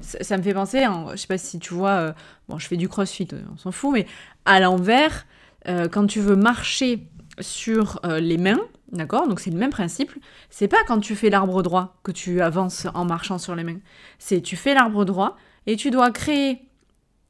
Ça, 0.02 0.38
me 0.38 0.44
fait 0.44 0.54
penser, 0.54 0.86
je 1.12 1.16
sais 1.16 1.28
pas 1.28 1.38
si 1.38 1.60
tu 1.60 1.74
vois, 1.74 1.92
euh, 1.92 2.14
bon, 2.50 2.60
je 2.60 2.68
fais 2.68 2.78
du 2.78 2.88
crossfit, 2.88 3.28
on 3.52 3.58
s'en 3.58 3.72
fout, 3.72 3.92
mais 3.94 4.06
à 4.46 4.60
l'envers, 4.60 5.26
euh, 5.68 5.88
quand 5.88 6.06
tu 6.06 6.20
veux 6.20 6.36
marcher 6.36 7.08
sur 7.40 8.00
euh, 8.06 8.20
les 8.20 8.38
mains, 8.38 8.60
D'accord? 8.92 9.28
Donc 9.28 9.40
c'est 9.40 9.52
le 9.52 9.58
même 9.58 9.70
principe. 9.70 10.12
C'est 10.50 10.68
pas 10.68 10.84
quand 10.86 11.00
tu 11.00 11.16
fais 11.16 11.30
l'arbre 11.30 11.64
droit 11.64 11.98
que 12.04 12.12
tu 12.12 12.42
avances 12.42 12.88
en 12.94 13.06
marchant 13.06 13.38
sur 13.38 13.56
les 13.56 13.64
mains. 13.64 13.80
C'est 14.20 14.42
tu 14.42 14.56
fais 14.56 14.74
l'arbre 14.74 15.06
droit 15.06 15.38
et 15.66 15.76
tu 15.78 15.92
dois 15.92 16.12
créer 16.12 16.68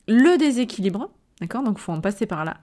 le 0.08 0.38
déséquilibre. 0.38 1.12
D'accord? 1.40 1.64
Donc 1.64 1.78
il 1.78 1.82
faut 1.82 1.92
en 1.92 2.02
passer 2.02 2.26
par 2.26 2.46
là. 2.46 2.58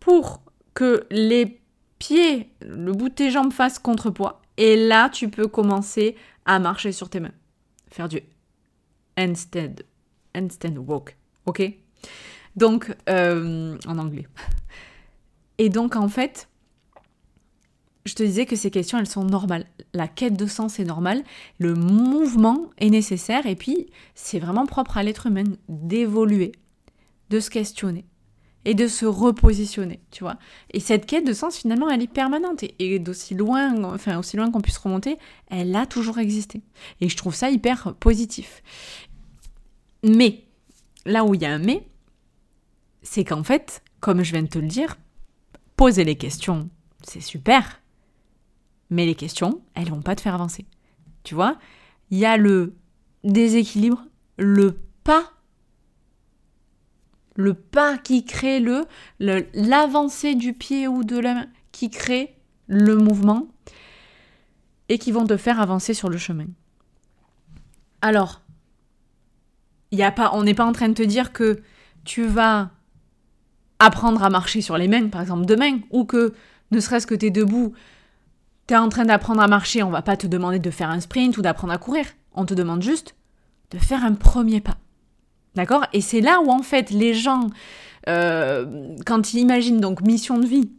Pour 0.00 0.42
que 0.74 1.06
les 1.10 1.60
pieds, 1.98 2.50
le 2.62 2.92
bout 2.92 3.08
de 3.08 3.14
tes 3.14 3.30
jambes 3.30 3.52
fassent 3.52 3.78
contrepoids. 3.78 4.40
Et 4.56 4.76
là, 4.76 5.08
tu 5.08 5.28
peux 5.28 5.46
commencer 5.46 6.16
à 6.44 6.58
marcher 6.58 6.92
sur 6.92 7.10
tes 7.10 7.20
mains. 7.20 7.32
Faire 7.90 8.08
du 8.08 8.20
handstand. 9.18 9.82
Handstand 10.34 10.76
walk. 10.78 11.16
Ok? 11.46 11.62
Donc, 12.56 12.94
euh, 13.08 13.76
en 13.86 13.98
anglais. 13.98 14.26
Et 15.58 15.68
donc, 15.68 15.96
en 15.96 16.08
fait, 16.08 16.48
je 18.04 18.14
te 18.14 18.22
disais 18.22 18.46
que 18.46 18.56
ces 18.56 18.70
questions, 18.70 18.98
elles 18.98 19.08
sont 19.08 19.24
normales. 19.24 19.66
La 19.92 20.08
quête 20.08 20.36
de 20.36 20.46
sens 20.46 20.78
est 20.78 20.84
normale, 20.84 21.22
le 21.58 21.74
mouvement 21.74 22.70
est 22.78 22.90
nécessaire, 22.90 23.46
et 23.46 23.56
puis 23.56 23.88
c'est 24.14 24.38
vraiment 24.38 24.66
propre 24.66 24.96
à 24.96 25.02
l'être 25.02 25.26
humain 25.26 25.44
d'évoluer, 25.68 26.52
de 27.30 27.40
se 27.40 27.50
questionner 27.50 28.06
et 28.64 28.74
de 28.74 28.86
se 28.86 29.06
repositionner, 29.06 30.00
tu 30.10 30.24
vois. 30.24 30.36
Et 30.72 30.80
cette 30.80 31.06
quête 31.06 31.26
de 31.26 31.32
sens, 31.32 31.56
finalement, 31.56 31.88
elle 31.88 32.02
est 32.02 32.12
permanente 32.12 32.64
et, 32.78 32.98
d'aussi 32.98 33.34
loin, 33.34 33.82
enfin 33.84 34.18
aussi 34.18 34.36
loin 34.36 34.50
qu'on 34.50 34.60
puisse 34.60 34.78
remonter, 34.78 35.16
elle 35.48 35.74
a 35.74 35.86
toujours 35.86 36.18
existé. 36.18 36.62
Et 37.00 37.08
je 37.08 37.16
trouve 37.16 37.34
ça 37.34 37.50
hyper 37.50 37.94
positif. 37.94 38.62
Mais 40.02 40.44
là 41.06 41.24
où 41.24 41.34
il 41.34 41.42
y 41.42 41.46
a 41.46 41.52
un 41.52 41.58
mais, 41.58 41.86
c'est 43.02 43.24
qu'en 43.24 43.42
fait, 43.42 43.82
comme 44.00 44.22
je 44.22 44.32
viens 44.32 44.42
de 44.42 44.48
te 44.48 44.58
le 44.58 44.66
dire, 44.68 44.98
poser 45.76 46.04
les 46.04 46.16
questions, 46.16 46.68
c'est 47.02 47.22
super, 47.22 47.80
mais 48.90 49.06
les 49.06 49.14
questions, 49.14 49.60
elles 49.74 49.90
vont 49.90 50.02
pas 50.02 50.16
te 50.16 50.20
faire 50.20 50.34
avancer. 50.34 50.66
Tu 51.24 51.34
vois 51.34 51.58
Il 52.10 52.18
y 52.18 52.26
a 52.26 52.36
le 52.36 52.74
déséquilibre, 53.24 54.04
le 54.36 54.78
pas, 55.04 55.32
le 57.34 57.54
pas 57.54 57.98
qui 57.98 58.24
crée 58.24 58.60
le 58.60 58.86
l'avancée 59.20 60.34
du 60.34 60.52
pied 60.52 60.88
ou 60.88 61.04
de 61.04 61.18
la 61.18 61.34
main, 61.34 61.46
qui 61.72 61.90
crée 61.90 62.34
le 62.66 62.96
mouvement 62.96 63.48
et 64.88 64.98
qui 64.98 65.12
vont 65.12 65.26
te 65.26 65.36
faire 65.36 65.60
avancer 65.60 65.94
sur 65.94 66.08
le 66.08 66.18
chemin. 66.18 66.46
Alors, 68.00 68.40
y 69.92 70.02
a 70.02 70.12
pas, 70.12 70.30
on 70.34 70.42
n'est 70.42 70.54
pas 70.54 70.64
en 70.64 70.72
train 70.72 70.88
de 70.88 70.94
te 70.94 71.02
dire 71.02 71.32
que 71.32 71.60
tu 72.04 72.26
vas 72.26 72.70
apprendre 73.78 74.22
à 74.22 74.30
marcher 74.30 74.60
sur 74.60 74.76
les 74.76 74.88
mains, 74.88 75.08
par 75.08 75.20
exemple 75.20 75.46
demain, 75.46 75.80
ou 75.90 76.04
que 76.04 76.34
ne 76.70 76.80
serait-ce 76.80 77.06
que 77.06 77.14
tu 77.14 77.26
es 77.26 77.30
debout, 77.30 77.74
tu 78.68 78.74
es 78.74 78.76
en 78.76 78.88
train 78.88 79.04
d'apprendre 79.04 79.40
à 79.40 79.48
marcher, 79.48 79.82
on 79.82 79.90
va 79.90 80.02
pas 80.02 80.16
te 80.16 80.26
demander 80.26 80.58
de 80.58 80.70
faire 80.70 80.90
un 80.90 81.00
sprint 81.00 81.36
ou 81.38 81.42
d'apprendre 81.42 81.72
à 81.72 81.78
courir. 81.78 82.06
On 82.34 82.44
te 82.44 82.54
demande 82.54 82.82
juste 82.82 83.16
de 83.72 83.78
faire 83.78 84.04
un 84.04 84.12
premier 84.14 84.60
pas. 84.60 84.76
D'accord? 85.54 85.84
Et 85.92 86.00
c'est 86.00 86.20
là 86.20 86.40
où 86.40 86.50
en 86.50 86.62
fait 86.62 86.90
les 86.90 87.14
gens 87.14 87.48
euh, 88.08 88.94
quand 89.04 89.32
il 89.32 89.40
imagine 89.40 89.80
donc 89.80 90.02
mission 90.02 90.38
de 90.38 90.46
vie, 90.46 90.70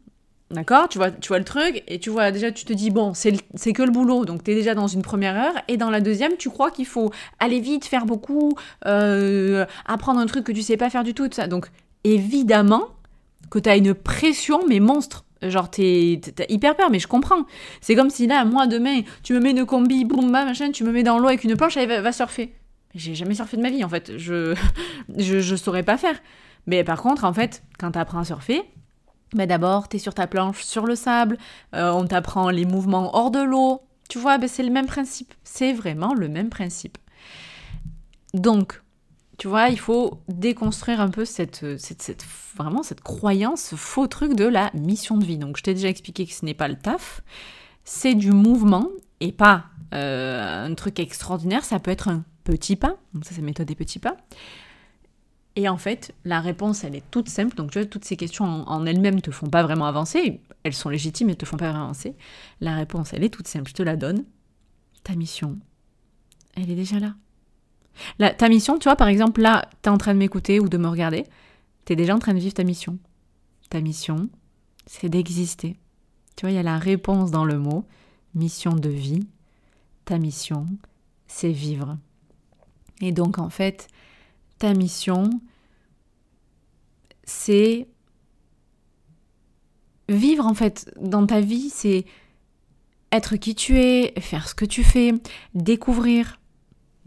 D'accord? 0.51 0.89
Tu 0.89 0.97
vois, 0.97 1.11
tu 1.11 1.27
vois 1.27 1.37
le 1.37 1.45
truc 1.45 1.83
et 1.87 1.99
tu 1.99 2.09
vois 2.09 2.31
déjà, 2.31 2.51
tu 2.51 2.65
te 2.65 2.73
dis, 2.73 2.89
bon, 2.89 3.13
c'est 3.13 3.73
que 3.73 3.83
le 3.83 3.91
boulot, 3.91 4.25
donc 4.25 4.43
tu 4.43 4.51
es 4.51 4.55
déjà 4.55 4.73
dans 4.73 4.87
une 4.87 5.03
première 5.03 5.35
heure. 5.35 5.53
Et 5.67 5.77
dans 5.77 5.91
la 5.91 6.01
deuxième, 6.01 6.37
tu 6.37 6.49
crois 6.49 6.71
qu'il 6.71 6.87
faut 6.87 7.11
aller 7.39 7.59
vite, 7.59 7.85
faire 7.85 8.07
beaucoup, 8.07 8.55
euh, 8.87 9.65
apprendre 9.85 10.19
un 10.19 10.25
truc 10.25 10.45
que 10.45 10.51
tu 10.51 10.63
sais 10.63 10.75
pas 10.75 10.89
faire 10.89 11.03
du 11.03 11.13
tout, 11.13 11.27
tout 11.27 11.35
ça. 11.35 11.45
Donc 11.45 11.67
évidemment 12.03 12.85
que 13.51 13.59
tu 13.59 13.69
as 13.69 13.75
une 13.75 13.93
pression, 13.93 14.61
mais 14.67 14.79
monstre. 14.79 15.23
Genre, 15.41 15.69
t'es 15.69 16.19
hyper 16.49 16.75
peur, 16.75 16.89
mais 16.91 16.99
je 16.99 17.07
comprends. 17.07 17.45
C'est 17.81 17.95
comme 17.95 18.09
si 18.09 18.27
là, 18.27 18.43
moi, 18.43 18.67
demain, 18.67 19.01
tu 19.23 19.33
me 19.33 19.39
mets 19.39 19.51
une 19.51 19.65
combi, 19.65 20.03
boum, 20.03 20.29
machin, 20.29 20.71
tu 20.71 20.83
me 20.83 20.91
mets 20.91 21.03
dans 21.03 21.17
l'eau 21.17 21.27
avec 21.27 21.43
une 21.43 21.55
planche, 21.55 21.77
elle 21.77 22.01
va, 22.01 22.11
surfer. 22.11 22.53
J'ai 22.93 23.15
jamais 23.15 23.35
surfé 23.35 23.55
de 23.55 23.61
ma 23.61 23.69
vie, 23.69 23.83
en 23.83 23.89
fait. 23.89 24.11
Je, 24.17 24.55
je, 25.17 25.55
saurais 25.55 25.83
pas 25.83 25.97
faire. 25.97 26.19
Mais 26.67 26.83
par 26.83 27.01
contre, 27.01 27.23
en 27.23 27.33
fait, 27.33 27.63
quand 27.79 27.91
tu 27.91 27.99
apprends 27.99 28.19
à 28.19 28.25
surfer, 28.25 28.63
mais 29.33 29.47
d'abord, 29.47 29.87
tu 29.87 29.97
es 29.97 29.99
sur 29.99 30.13
ta 30.13 30.27
planche, 30.27 30.63
sur 30.63 30.85
le 30.85 30.95
sable, 30.95 31.37
euh, 31.75 31.91
on 31.91 32.05
t'apprend 32.05 32.49
les 32.49 32.65
mouvements 32.65 33.15
hors 33.15 33.31
de 33.31 33.41
l'eau. 33.41 33.81
Tu 34.09 34.17
vois, 34.17 34.37
ben 34.37 34.47
c'est 34.47 34.63
le 34.63 34.71
même 34.71 34.87
principe. 34.87 35.33
C'est 35.43 35.71
vraiment 35.71 36.13
le 36.13 36.27
même 36.27 36.49
principe. 36.49 36.97
Donc, 38.33 38.81
tu 39.39 39.47
vois, 39.47 39.69
il 39.69 39.79
faut 39.79 40.21
déconstruire 40.27 40.99
un 40.99 41.07
peu 41.07 41.23
cette, 41.23 41.65
cette, 41.79 42.25
vraiment 42.55 42.83
cette 42.83 42.99
croyance, 42.99 43.61
ce 43.61 43.75
faux 43.77 44.05
truc 44.05 44.35
de 44.35 44.43
la 44.43 44.69
mission 44.73 45.17
de 45.17 45.23
vie. 45.23 45.37
Donc, 45.37 45.57
je 45.57 45.63
t'ai 45.63 45.73
déjà 45.73 45.87
expliqué 45.87 46.25
que 46.25 46.33
ce 46.33 46.43
n'est 46.45 46.53
pas 46.53 46.67
le 46.67 46.75
taf, 46.75 47.23
c'est 47.85 48.15
du 48.15 48.31
mouvement 48.31 48.89
et 49.21 49.31
pas 49.31 49.65
euh, 49.93 50.65
un 50.65 50.75
truc 50.75 50.99
extraordinaire. 50.99 51.63
Ça 51.63 51.79
peut 51.79 51.89
être 51.89 52.09
un 52.09 52.25
petit 52.43 52.75
pas. 52.75 52.97
Donc, 53.13 53.23
ça, 53.23 53.33
c'est 53.33 53.41
méthode 53.41 53.65
des 53.65 53.75
petits 53.75 53.99
pas. 53.99 54.17
Et 55.55 55.69
en 55.69 55.77
fait, 55.77 56.13
la 56.25 56.41
réponse, 56.41 56.83
elle 56.83 56.95
est 56.95 57.09
toute 57.09 57.29
simple. 57.29 57.55
Donc, 57.55 57.71
tu 57.71 57.79
vois, 57.79 57.87
toutes 57.87 58.05
ces 58.05 58.17
questions 58.17 58.45
en, 58.45 58.85
elles-mêmes 58.85 59.15
ne 59.15 59.21
te 59.21 59.31
font 59.31 59.49
pas 59.49 59.63
vraiment 59.63 59.85
avancer. 59.85 60.41
Elles 60.63 60.73
sont 60.73 60.89
légitimes, 60.89 61.27
mais 61.27 61.33
ne 61.33 61.37
te 61.37 61.45
font 61.45 61.57
pas 61.57 61.69
avancer. 61.69 62.17
La 62.59 62.75
réponse, 62.75 63.13
elle 63.13 63.23
est 63.23 63.33
toute 63.33 63.47
simple. 63.47 63.69
Je 63.69 63.75
te 63.75 63.83
la 63.83 63.95
donne. 63.95 64.25
Ta 65.03 65.15
mission, 65.15 65.57
elle 66.57 66.69
est 66.69 66.75
déjà 66.75 66.99
là. 66.99 67.13
Ta 68.17 68.49
mission, 68.49 68.77
tu 68.77 68.85
vois, 68.85 68.95
par 68.95 69.07
exemple, 69.07 69.41
là, 69.41 69.69
tu 69.81 69.89
es 69.89 69.91
en 69.91 69.97
train 69.97 70.13
de 70.13 70.19
m'écouter 70.19 70.59
ou 70.59 70.69
de 70.69 70.77
me 70.77 70.87
regarder. 70.87 71.25
Tu 71.85 71.93
es 71.93 71.95
déjà 71.95 72.15
en 72.15 72.19
train 72.19 72.33
de 72.33 72.39
vivre 72.39 72.53
ta 72.53 72.63
mission. 72.63 72.97
Ta 73.69 73.81
mission, 73.81 74.29
c'est 74.85 75.09
d'exister. 75.09 75.77
Tu 76.35 76.45
vois, 76.45 76.51
il 76.51 76.55
y 76.55 76.59
a 76.59 76.63
la 76.63 76.77
réponse 76.77 77.31
dans 77.31 77.45
le 77.45 77.57
mot. 77.57 77.85
Mission 78.35 78.73
de 78.73 78.89
vie. 78.89 79.27
Ta 80.05 80.17
mission, 80.17 80.67
c'est 81.27 81.51
vivre. 81.51 81.97
Et 83.01 83.11
donc, 83.11 83.37
en 83.37 83.49
fait, 83.49 83.87
ta 84.57 84.73
mission, 84.73 85.29
c'est 87.23 87.87
vivre 90.09 90.45
en 90.45 90.53
fait 90.53 90.91
dans 90.99 91.25
ta 91.25 91.39
vie, 91.39 91.69
c'est 91.69 92.05
être 93.11 93.37
qui 93.37 93.55
tu 93.55 93.79
es, 93.79 94.13
faire 94.19 94.47
ce 94.47 94.55
que 94.55 94.65
tu 94.65 94.83
fais, 94.83 95.13
découvrir 95.53 96.39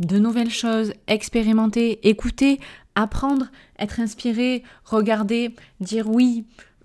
de 0.07 0.19
nouvelles 0.19 0.51
choses, 0.51 0.93
expérimenter, 1.07 2.09
écouter, 2.09 2.61
apprendre, 2.95 3.47
être 3.79 4.01
inspiré, 4.01 4.63
regarder, 4.85 5.55
dire 5.81 6.09
oui, 6.09 6.45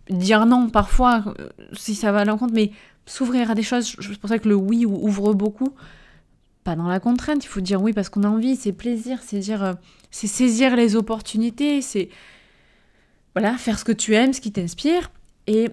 dire 0.10 0.46
non 0.46 0.70
parfois 0.70 1.24
euh, 1.40 1.50
si 1.74 1.96
ça 1.96 2.12
va 2.12 2.20
à 2.20 2.26
l'encontre, 2.26 2.54
mais 2.54 2.72
s'ouvrir 3.06 3.52
à 3.52 3.56
des 3.56 3.64
choses. 3.64 3.96
C'est 4.00 4.20
pour 4.20 4.30
ça 4.30 4.40
que 4.40 4.48
le 4.48 4.56
oui 4.56 4.86
ouvre 4.86 5.34
beaucoup. 5.34 5.74
Pas 6.64 6.76
dans 6.76 6.88
la 6.88 7.00
contrainte, 7.00 7.44
il 7.44 7.48
faut 7.48 7.62
dire 7.62 7.82
oui 7.82 7.94
parce 7.94 8.10
qu'on 8.10 8.24
a 8.24 8.30
envie, 8.30 8.56
c'est 8.56 8.74
plaisir, 8.74 9.20
c'est 9.24 9.40
dire, 9.40 9.64
euh, 9.64 9.74
c'est 10.12 10.28
saisir 10.28 10.76
les 10.76 10.96
opportunités, 10.96 11.82
c'est 11.82 12.10
voilà, 13.34 13.58
faire 13.58 13.78
ce 13.78 13.86
que 13.86 13.92
tu 13.92 14.16
aimes, 14.16 14.34
ce 14.34 14.42
qui 14.42 14.52
t'inspire, 14.52 15.12
et 15.46 15.70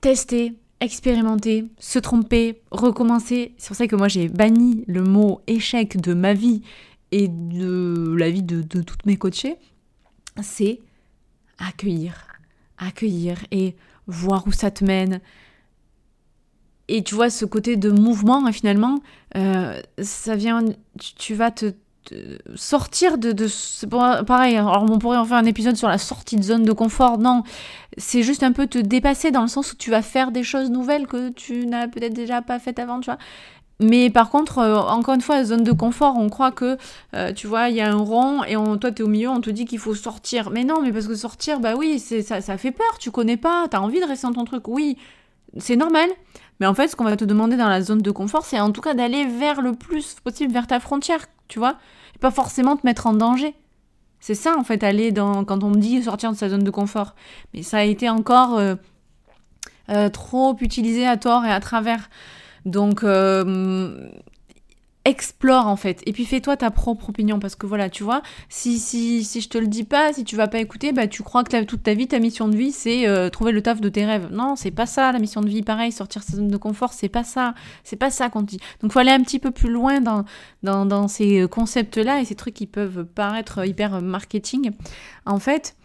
tester, 0.00 0.54
expérimenter, 0.82 1.66
se 1.78 1.98
tromper, 1.98 2.60
recommencer. 2.70 3.54
C'est 3.58 3.68
pour 3.68 3.76
ça 3.76 3.86
que 3.86 3.96
moi 3.96 4.08
j'ai 4.08 4.28
banni 4.28 4.84
le 4.86 5.02
mot 5.02 5.40
échec 5.46 6.00
de 6.00 6.14
ma 6.14 6.34
vie 6.34 6.62
et 7.10 7.28
de 7.28 8.14
la 8.18 8.30
vie 8.30 8.42
de, 8.42 8.62
de 8.62 8.82
toutes 8.82 9.06
mes 9.06 9.16
coachées. 9.16 9.56
C'est 10.42 10.80
accueillir, 11.58 12.26
accueillir 12.78 13.38
et 13.50 13.76
voir 14.06 14.46
où 14.46 14.52
ça 14.52 14.70
te 14.70 14.84
mène. 14.84 15.20
Et 16.88 17.02
tu 17.02 17.14
vois, 17.14 17.30
ce 17.30 17.44
côté 17.44 17.76
de 17.76 17.90
mouvement, 17.90 18.44
hein, 18.44 18.52
finalement, 18.52 19.00
euh, 19.36 19.80
ça 20.02 20.36
vient, 20.36 20.64
tu 20.98 21.34
vas 21.34 21.50
te, 21.50 21.72
sortir 22.54 23.18
de, 23.18 23.32
de 23.32 23.46
pareil 24.24 24.56
alors 24.56 24.84
on 24.90 24.98
pourrait 24.98 25.18
en 25.18 25.24
faire 25.24 25.38
un 25.38 25.44
épisode 25.44 25.76
sur 25.76 25.88
la 25.88 25.98
sortie 25.98 26.36
de 26.36 26.42
zone 26.42 26.64
de 26.64 26.72
confort 26.72 27.18
non 27.18 27.42
c'est 27.96 28.22
juste 28.22 28.42
un 28.42 28.52
peu 28.52 28.66
te 28.66 28.78
dépasser 28.78 29.30
dans 29.30 29.42
le 29.42 29.48
sens 29.48 29.72
où 29.72 29.76
tu 29.76 29.90
vas 29.90 30.02
faire 30.02 30.32
des 30.32 30.42
choses 30.42 30.70
nouvelles 30.70 31.06
que 31.06 31.30
tu 31.30 31.66
n'as 31.66 31.88
peut-être 31.88 32.14
déjà 32.14 32.42
pas 32.42 32.58
faites 32.58 32.78
avant 32.78 33.00
tu 33.00 33.06
vois 33.06 33.18
mais 33.82 34.10
par 34.10 34.30
contre, 34.30 34.58
euh, 34.58 34.76
encore 34.76 35.14
une 35.14 35.20
fois, 35.20 35.44
zone 35.44 35.64
de 35.64 35.72
confort, 35.72 36.16
on 36.16 36.28
croit 36.28 36.52
que, 36.52 36.78
euh, 37.14 37.32
tu 37.32 37.46
vois, 37.46 37.68
il 37.68 37.76
y 37.76 37.80
a 37.80 37.90
un 37.90 37.96
rond 37.96 38.44
et 38.44 38.56
on, 38.56 38.78
toi, 38.78 38.92
tu 38.92 39.02
es 39.02 39.04
au 39.04 39.08
milieu, 39.08 39.28
on 39.28 39.40
te 39.40 39.50
dit 39.50 39.64
qu'il 39.64 39.78
faut 39.78 39.94
sortir. 39.94 40.50
Mais 40.50 40.64
non, 40.64 40.80
mais 40.82 40.92
parce 40.92 41.08
que 41.08 41.14
sortir, 41.14 41.60
bah 41.60 41.74
oui, 41.76 41.98
ça, 41.98 42.40
ça 42.40 42.56
fait 42.58 42.70
peur, 42.70 42.98
tu 42.98 43.10
connais 43.10 43.36
pas, 43.36 43.66
tu 43.68 43.76
as 43.76 43.82
envie 43.82 44.00
de 44.00 44.06
rester 44.06 44.26
dans 44.28 44.34
ton 44.34 44.44
truc. 44.44 44.68
Oui, 44.68 44.96
c'est 45.58 45.76
normal. 45.76 46.08
Mais 46.62 46.68
en 46.68 46.74
fait, 46.74 46.86
ce 46.86 46.94
qu'on 46.94 47.02
va 47.02 47.16
te 47.16 47.24
demander 47.24 47.56
dans 47.56 47.68
la 47.68 47.82
zone 47.82 48.02
de 48.02 48.10
confort, 48.12 48.44
c'est 48.44 48.60
en 48.60 48.70
tout 48.70 48.80
cas 48.80 48.94
d'aller 48.94 49.26
vers 49.26 49.62
le 49.62 49.72
plus 49.72 50.14
possible 50.22 50.52
vers 50.52 50.68
ta 50.68 50.78
frontière, 50.78 51.18
tu 51.48 51.58
vois 51.58 51.76
Et 52.14 52.20
pas 52.20 52.30
forcément 52.30 52.76
te 52.76 52.86
mettre 52.86 53.08
en 53.08 53.14
danger. 53.14 53.56
C'est 54.20 54.36
ça, 54.36 54.56
en 54.56 54.62
fait, 54.62 54.84
aller 54.84 55.10
dans. 55.10 55.44
Quand 55.44 55.64
on 55.64 55.70
me 55.70 55.78
dit 55.80 56.00
sortir 56.04 56.30
de 56.30 56.36
sa 56.36 56.48
zone 56.48 56.62
de 56.62 56.70
confort. 56.70 57.16
Mais 57.52 57.64
ça 57.64 57.78
a 57.78 57.82
été 57.82 58.08
encore 58.08 58.58
euh, 58.58 58.76
euh, 59.88 60.08
trop 60.08 60.56
utilisé 60.60 61.04
à 61.04 61.16
tort 61.16 61.44
et 61.44 61.50
à 61.50 61.58
travers. 61.58 62.08
Donc, 62.64 63.02
euh, 63.02 64.08
explore 65.04 65.66
en 65.66 65.76
fait. 65.76 66.02
Et 66.06 66.12
puis 66.12 66.24
fais-toi 66.24 66.56
ta 66.56 66.70
propre 66.70 67.08
opinion 67.08 67.40
parce 67.40 67.56
que 67.56 67.66
voilà 67.66 67.90
tu 67.90 68.04
vois 68.04 68.22
si 68.48 68.78
si 68.78 69.24
si 69.24 69.40
je 69.40 69.48
te 69.48 69.58
le 69.58 69.66
dis 69.66 69.84
pas 69.84 70.12
si 70.12 70.24
tu 70.24 70.36
vas 70.36 70.46
pas 70.46 70.58
écouter 70.58 70.92
bah 70.92 71.08
tu 71.08 71.22
crois 71.22 71.42
que 71.42 71.64
toute 71.64 71.82
ta 71.82 71.94
vie 71.94 72.06
ta 72.06 72.20
mission 72.20 72.48
de 72.48 72.56
vie 72.56 72.72
c'est 72.72 73.08
euh, 73.08 73.28
trouver 73.28 73.52
le 73.52 73.62
taf 73.62 73.80
de 73.80 73.88
tes 73.88 74.04
rêves. 74.04 74.28
Non 74.30 74.54
c'est 74.56 74.70
pas 74.70 74.86
ça 74.86 75.10
la 75.12 75.18
mission 75.18 75.40
de 75.40 75.48
vie. 75.48 75.62
Pareil 75.62 75.92
sortir 75.92 76.22
sa 76.22 76.36
zone 76.36 76.48
de 76.48 76.56
confort 76.56 76.92
c'est 76.92 77.08
pas 77.08 77.24
ça. 77.24 77.54
C'est 77.82 77.96
pas 77.96 78.10
ça 78.10 78.30
qu'on 78.30 78.42
dit. 78.42 78.58
Donc 78.80 78.92
faut 78.92 79.00
aller 79.00 79.10
un 79.10 79.22
petit 79.22 79.38
peu 79.38 79.50
plus 79.50 79.70
loin 79.70 80.00
dans 80.00 80.24
dans, 80.62 80.86
dans 80.86 81.08
ces 81.08 81.46
concepts 81.50 81.96
là 81.96 82.20
et 82.20 82.24
ces 82.24 82.36
trucs 82.36 82.54
qui 82.54 82.66
peuvent 82.66 83.04
paraître 83.04 83.66
hyper 83.66 84.00
marketing. 84.00 84.70
En 85.26 85.38
fait 85.38 85.76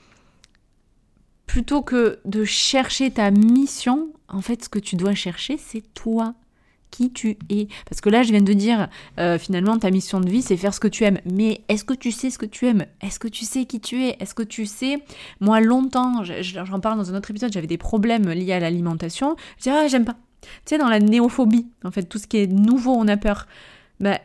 plutôt 1.48 1.82
que 1.82 2.20
de 2.26 2.44
chercher 2.44 3.10
ta 3.10 3.32
mission 3.32 4.10
en 4.28 4.42
fait 4.42 4.66
ce 4.66 4.70
que 4.70 4.80
tu 4.80 4.96
dois 4.96 5.16
chercher 5.16 5.58
c'est 5.58 5.82
toi 5.94 6.36
qui 6.92 7.12
tu 7.12 7.38
es. 7.50 7.68
Parce 7.90 8.02
que 8.02 8.10
là, 8.10 8.24
je 8.24 8.32
viens 8.32 8.42
de 8.42 8.54
dire, 8.54 8.88
euh, 9.20 9.38
finalement, 9.38 9.78
ta 9.78 9.92
mission 9.92 10.20
de 10.20 10.30
vie, 10.30 10.42
c'est 10.42 10.58
faire 10.58 10.74
ce 10.74 10.80
que 10.80 10.88
tu 10.88 11.04
aimes. 11.04 11.20
Mais 11.26 11.62
est-ce 11.70 11.84
que 11.84 11.94
tu 11.94 12.12
sais 12.12 12.30
ce 12.30 12.38
que 12.38 12.46
tu 12.46 12.66
aimes? 12.66 12.86
Est-ce 13.02 13.20
que 13.20 13.28
tu 13.28 13.46
sais 13.46 13.66
qui 13.66 13.80
tu 13.80 14.04
es? 14.04 14.18
Est-ce 14.20 14.34
que 14.34 14.44
tu 14.44 14.66
sais? 14.66 15.04
Moi, 15.40 15.62
longtemps, 15.62 16.24
j'en 16.24 16.80
parle 16.80 16.98
dans 16.98 17.12
un 17.12 17.18
autre 17.18 17.30
épisode, 17.32 17.52
j'avais 17.52 17.68
des 17.68 17.78
problèmes 17.78 18.30
liés 18.30 18.54
à 18.54 18.60
l'alimentation. 18.60 19.36
Je 19.58 19.64
disais, 19.64 19.76
ah, 19.76 19.88
j'aime 19.88 20.06
pas. 20.06 20.16
Tu 20.42 20.50
sais, 20.66 20.78
dans 20.78 20.90
la 20.90 21.00
néophobie, 21.00 21.68
en 21.84 21.92
fait, 21.92 22.04
tout 22.04 22.18
ce 22.18 22.28
qui 22.28 22.38
est 22.38 22.48
nouveau, 22.48 22.94
on 22.94 23.08
a 23.08 23.18
peur. 23.18 23.48
Ben, 24.00 24.20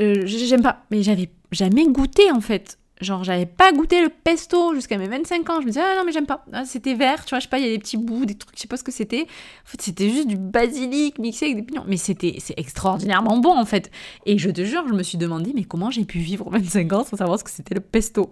euh, 0.00 0.26
j'aime 0.26 0.62
pas. 0.62 0.84
Mais 0.90 1.02
j'avais 1.02 1.30
jamais 1.52 1.86
goûté, 1.86 2.30
en 2.30 2.40
fait. 2.40 2.78
Genre, 3.04 3.22
j'avais 3.22 3.46
pas 3.46 3.72
goûté 3.72 4.00
le 4.02 4.08
pesto 4.08 4.74
jusqu'à 4.74 4.98
mes 4.98 5.06
25 5.06 5.48
ans. 5.50 5.60
Je 5.60 5.66
me 5.66 5.70
disais, 5.70 5.82
ah 5.82 5.96
non, 5.96 6.04
mais 6.04 6.12
j'aime 6.12 6.26
pas. 6.26 6.44
Ah, 6.52 6.64
c'était 6.64 6.94
vert, 6.94 7.24
tu 7.24 7.30
vois, 7.30 7.38
je 7.38 7.44
sais 7.44 7.48
pas, 7.48 7.58
il 7.58 7.66
y 7.66 7.68
a 7.68 7.72
des 7.72 7.78
petits 7.78 7.96
bouts, 7.96 8.26
des 8.26 8.34
trucs, 8.34 8.56
je 8.56 8.62
sais 8.62 8.68
pas 8.68 8.76
ce 8.76 8.84
que 8.84 8.92
c'était. 8.92 9.22
En 9.22 9.66
fait, 9.66 9.82
c'était 9.82 10.08
juste 10.10 10.26
du 10.26 10.36
basilic 10.36 11.18
mixé 11.18 11.46
avec 11.46 11.56
des 11.56 11.62
pignons. 11.62 11.84
Mais 11.86 11.96
c'était, 11.96 12.36
c'est 12.38 12.58
extraordinairement 12.58 13.38
bon, 13.38 13.56
en 13.56 13.64
fait. 13.64 13.90
Et 14.26 14.38
je 14.38 14.50
te 14.50 14.64
jure, 14.64 14.84
je 14.88 14.94
me 14.94 15.02
suis 15.02 15.18
demandé, 15.18 15.52
mais 15.54 15.64
comment 15.64 15.90
j'ai 15.90 16.04
pu 16.04 16.18
vivre 16.18 16.48
25 16.50 16.92
ans 16.92 17.04
sans 17.04 17.16
savoir 17.16 17.38
ce 17.38 17.44
que 17.44 17.50
c'était 17.50 17.74
le 17.74 17.80
pesto? 17.80 18.30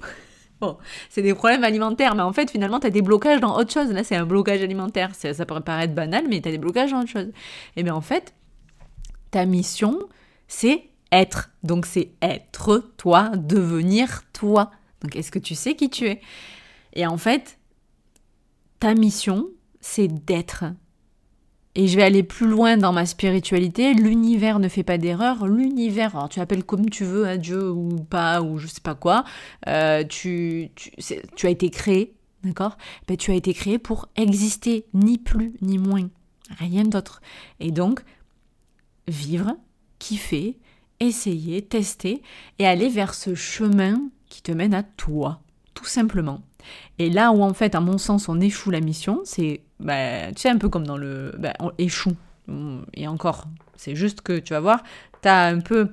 Bon, 0.62 0.76
c'est 1.10 1.22
des 1.22 1.34
problèmes 1.34 1.64
alimentaires, 1.64 2.14
mais 2.14 2.22
en 2.22 2.32
fait, 2.32 2.48
finalement, 2.48 2.78
tu 2.78 2.86
as 2.86 2.90
des 2.90 3.02
blocages 3.02 3.40
dans 3.40 3.58
autre 3.58 3.72
chose. 3.72 3.90
Là, 3.92 4.04
c'est 4.04 4.14
un 4.14 4.24
blocage 4.24 4.62
alimentaire. 4.62 5.10
Ça, 5.16 5.44
pourrait 5.44 5.60
paraître 5.60 5.92
banal, 5.92 6.26
mais 6.28 6.40
tu 6.40 6.48
as 6.48 6.52
des 6.52 6.58
blocages 6.58 6.92
dans 6.92 7.00
autre 7.00 7.10
chose. 7.10 7.32
Et 7.74 7.82
bien, 7.82 7.96
en 7.96 8.00
fait, 8.00 8.32
ta 9.32 9.44
mission, 9.44 9.98
c'est 10.46 10.84
être. 11.12 11.50
Donc 11.62 11.86
c'est 11.86 12.10
être 12.20 12.92
toi, 12.96 13.30
devenir 13.36 14.22
toi. 14.32 14.70
Donc 15.02 15.14
est-ce 15.14 15.30
que 15.30 15.38
tu 15.38 15.54
sais 15.54 15.76
qui 15.76 15.90
tu 15.90 16.06
es? 16.06 16.20
Et 16.94 17.06
en 17.06 17.16
fait, 17.16 17.58
ta 18.80 18.94
mission, 18.94 19.48
c'est 19.80 20.08
d'être. 20.08 20.64
Et 21.74 21.88
je 21.88 21.96
vais 21.96 22.02
aller 22.02 22.22
plus 22.22 22.46
loin 22.46 22.76
dans 22.76 22.92
ma 22.92 23.06
spiritualité. 23.06 23.94
L'univers 23.94 24.58
ne 24.58 24.68
fait 24.68 24.82
pas 24.82 24.98
d'erreur. 24.98 25.46
L'univers, 25.46 26.14
alors 26.14 26.28
tu 26.28 26.40
appelles 26.40 26.64
comme 26.64 26.90
tu 26.90 27.04
veux, 27.04 27.26
à 27.26 27.38
Dieu 27.38 27.70
ou 27.70 27.96
pas, 27.96 28.42
ou 28.42 28.58
je 28.58 28.66
sais 28.66 28.82
pas 28.82 28.94
quoi, 28.94 29.24
euh, 29.68 30.04
tu, 30.04 30.70
tu, 30.74 31.46
as 31.46 31.50
été 31.50 31.70
créé, 31.70 32.14
d'accord? 32.44 32.76
Ben, 33.08 33.16
Tu 33.16 33.30
as 33.30 33.34
été 33.34 33.54
créé 33.54 33.78
pour 33.78 34.08
exister, 34.16 34.84
ni 34.92 35.16
plus 35.16 35.54
ni 35.62 35.78
moins. 35.78 36.10
Rien 36.58 36.82
d'autre. 36.82 37.22
Et 37.58 37.70
donc, 37.70 38.02
vivre, 39.08 39.56
kiffer, 39.98 40.58
essayer, 41.02 41.62
tester 41.62 42.22
et 42.58 42.66
aller 42.66 42.88
vers 42.88 43.14
ce 43.14 43.34
chemin 43.34 44.00
qui 44.28 44.42
te 44.42 44.52
mène 44.52 44.74
à 44.74 44.82
toi, 44.82 45.40
tout 45.74 45.84
simplement. 45.84 46.40
Et 46.98 47.10
là 47.10 47.32
où 47.32 47.42
en 47.42 47.54
fait, 47.54 47.74
à 47.74 47.80
mon 47.80 47.98
sens, 47.98 48.28
on 48.28 48.40
échoue 48.40 48.70
la 48.70 48.80
mission, 48.80 49.20
c'est, 49.24 49.60
bah, 49.80 50.32
tu 50.32 50.42
sais, 50.42 50.48
un 50.48 50.58
peu 50.58 50.68
comme 50.68 50.86
dans 50.86 50.96
le... 50.96 51.34
Bah, 51.38 51.52
on 51.60 51.72
échoue. 51.78 52.16
Et 52.94 53.06
encore, 53.06 53.44
c'est 53.76 53.94
juste 53.94 54.20
que 54.20 54.38
tu 54.38 54.52
vas 54.52 54.60
voir, 54.60 54.82
tu 55.22 55.28
as 55.28 55.46
un 55.46 55.60
peu... 55.60 55.88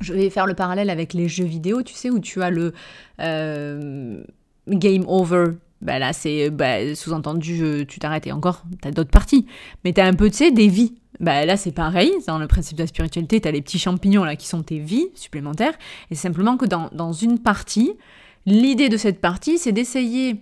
Je 0.00 0.14
vais 0.14 0.30
faire 0.30 0.46
le 0.46 0.54
parallèle 0.54 0.88
avec 0.88 1.12
les 1.12 1.28
jeux 1.28 1.44
vidéo, 1.44 1.82
tu 1.82 1.94
sais, 1.94 2.08
où 2.08 2.20
tu 2.20 2.42
as 2.42 2.50
le 2.50 2.72
euh, 3.20 4.22
game 4.66 5.04
over. 5.06 5.44
Bah 5.80 5.98
là, 5.98 6.12
c'est 6.12 6.50
bah, 6.50 6.94
sous-entendu, 6.94 7.86
tu 7.88 7.98
t'arrêtes 7.98 8.26
et 8.26 8.32
encore, 8.32 8.64
tu 8.82 8.88
as 8.88 8.90
d'autres 8.90 9.10
parties. 9.10 9.46
Mais 9.84 9.92
tu 9.92 10.00
as 10.00 10.06
un 10.06 10.12
peu, 10.12 10.30
tu 10.30 10.36
sais, 10.36 10.50
des 10.50 10.68
vies. 10.68 10.94
Bah 11.20 11.44
là, 11.44 11.56
c'est 11.56 11.72
pareil, 11.72 12.12
dans 12.26 12.38
le 12.38 12.46
principe 12.46 12.76
de 12.78 12.82
la 12.82 12.86
spiritualité, 12.86 13.40
tu 13.40 13.48
as 13.48 13.50
les 13.50 13.62
petits 13.62 13.78
champignons 13.78 14.24
là 14.24 14.36
qui 14.36 14.46
sont 14.46 14.62
tes 14.62 14.78
vies 14.78 15.08
supplémentaires. 15.14 15.74
Et 16.10 16.14
simplement 16.14 16.56
que 16.56 16.66
dans, 16.66 16.88
dans 16.92 17.12
une 17.12 17.38
partie, 17.38 17.92
l'idée 18.46 18.88
de 18.88 18.96
cette 18.96 19.20
partie, 19.20 19.58
c'est 19.58 19.72
d'essayer 19.72 20.40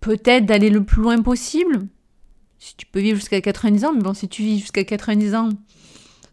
peut-être 0.00 0.46
d'aller 0.46 0.70
le 0.70 0.84
plus 0.84 1.02
loin 1.02 1.20
possible. 1.22 1.86
Si 2.58 2.76
tu 2.76 2.86
peux 2.86 3.00
vivre 3.00 3.16
jusqu'à 3.16 3.40
90 3.40 3.84
ans, 3.84 3.92
mais 3.94 4.02
bon, 4.02 4.14
si 4.14 4.28
tu 4.28 4.42
vis 4.42 4.58
jusqu'à 4.58 4.84
90 4.84 5.34
ans 5.34 5.48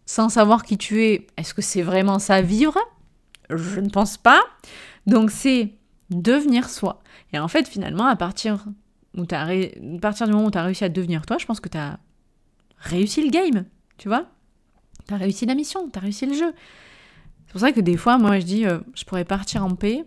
sans 0.06 0.30
savoir 0.30 0.64
qui 0.64 0.78
tu 0.78 1.04
es, 1.04 1.28
est-ce 1.36 1.54
que 1.54 1.62
c'est 1.62 1.82
vraiment 1.82 2.20
ça 2.20 2.42
vivre? 2.42 2.78
Je 3.50 3.80
ne 3.80 3.90
pense 3.90 4.18
pas. 4.18 4.42
Donc 5.06 5.32
c'est 5.32 5.74
devenir 6.10 6.70
soi. 6.70 7.02
Et 7.34 7.40
en 7.40 7.48
fait, 7.48 7.68
finalement, 7.68 8.06
à 8.06 8.16
partir, 8.16 8.66
où 9.16 9.24
as 9.32 9.42
à 9.42 10.00
partir 10.02 10.28
du 10.28 10.34
moment 10.34 10.48
où 10.48 10.52
tu 10.52 10.58
as 10.58 10.64
réussi 10.64 10.84
à 10.84 10.90
devenir 10.90 11.26
toi, 11.26 11.38
je 11.38 11.46
pense 11.46 11.60
que 11.60 11.70
tu 11.70 11.78
as 11.78 12.00
réussi 12.78 13.24
le 13.24 13.30
game, 13.30 13.66
tu 13.98 14.08
vois 14.08 14.26
Tu 15.08 15.14
as 15.14 15.18
réussi 15.18 15.46
la 15.46 15.56
mission, 15.56 15.90
tu 15.90 15.98
as 15.98 16.02
réussi 16.02 16.26
le 16.26 16.34
jeu. 16.34 16.54
C'est 17.46 17.52
pour 17.52 17.62
ça 17.62 17.72
que 17.72 17.82
des 17.82 17.98
fois, 17.98 18.18
moi, 18.18 18.40
je 18.40 18.46
dis, 18.46 18.66
euh, 18.66 18.80
je 18.94 19.06
pourrais 19.06 19.26
partir 19.26 19.64
en 19.64 19.76
paix. 19.76 20.04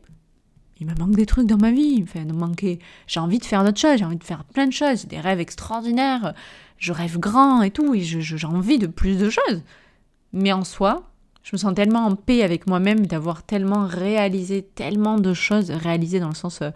Il 0.78 0.86
me 0.86 0.94
manque 0.94 1.14
des 1.14 1.26
trucs 1.26 1.46
dans 1.46 1.58
ma 1.58 1.72
vie. 1.72 2.00
Enfin, 2.02 2.24
me 2.24 2.32
manquer. 2.32 2.78
J'ai 3.06 3.20
envie 3.20 3.38
de 3.38 3.44
faire 3.44 3.64
d'autres 3.64 3.80
choses, 3.80 3.98
j'ai 3.98 4.04
envie 4.04 4.16
de 4.16 4.24
faire 4.24 4.44
plein 4.44 4.66
de 4.66 4.72
choses, 4.72 5.06
des 5.06 5.20
rêves 5.20 5.40
extraordinaires. 5.40 6.34
Je 6.78 6.92
rêve 6.92 7.18
grand 7.18 7.62
et 7.62 7.70
tout, 7.70 7.94
et 7.94 8.00
j'ai 8.00 8.46
envie 8.46 8.78
de 8.78 8.86
plus 8.86 9.18
de 9.18 9.28
choses. 9.28 9.62
Mais 10.32 10.52
en 10.52 10.64
soi, 10.64 11.10
je 11.42 11.50
me 11.52 11.58
sens 11.58 11.74
tellement 11.74 12.06
en 12.06 12.16
paix 12.16 12.42
avec 12.42 12.66
moi-même 12.66 13.06
d'avoir 13.06 13.42
tellement 13.42 13.86
réalisé 13.86 14.62
tellement 14.62 15.18
de 15.18 15.34
choses, 15.34 15.70
réalisées 15.70 16.20
dans 16.20 16.28
le 16.28 16.34
sens 16.34 16.62
euh, 16.62 16.70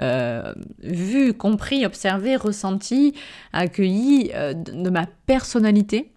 euh, 0.00 0.52
vu, 0.82 1.34
compris, 1.34 1.84
observé, 1.84 2.36
ressenti, 2.36 3.14
accueilli 3.52 4.30
euh, 4.34 4.54
de 4.54 4.90
ma 4.90 5.06
personnalité, 5.26 6.12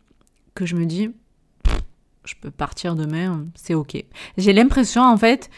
que 0.53 0.65
je 0.65 0.75
me 0.75 0.85
dis, 0.85 1.11
je 2.25 2.35
peux 2.39 2.51
partir 2.51 2.95
demain, 2.95 3.45
c'est 3.55 3.73
ok. 3.73 4.03
J'ai 4.37 4.53
l'impression 4.53 5.01
en 5.03 5.17
fait, 5.17 5.49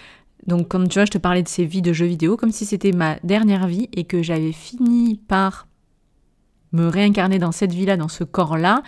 donc 0.48 0.68
comme 0.68 0.88
tu 0.88 1.00
vois, 1.00 1.06
je 1.06 1.12
te 1.12 1.18
parlais 1.18 1.44
de 1.44 1.48
ces 1.48 1.66
vies 1.66 1.82
de 1.82 1.94
jeux 1.94 2.06
vidéo, 2.06 2.38
comme 2.38 2.52
si 2.52 2.66
c'était 2.66 2.92
ma 2.92 3.18
dernière 3.24 3.68
vie 3.68 3.90
et 3.94 4.06
que 4.06 4.22
j'avais 4.22 4.52
fini 4.52 5.20
par 5.28 5.68
me 6.72 6.88
réincarner 6.88 7.40
dans 7.40 7.52
cette 7.52 7.74
vie-là, 7.74 7.98
dans 7.98 8.08
ce 8.08 8.24
corps-là, 8.24 8.84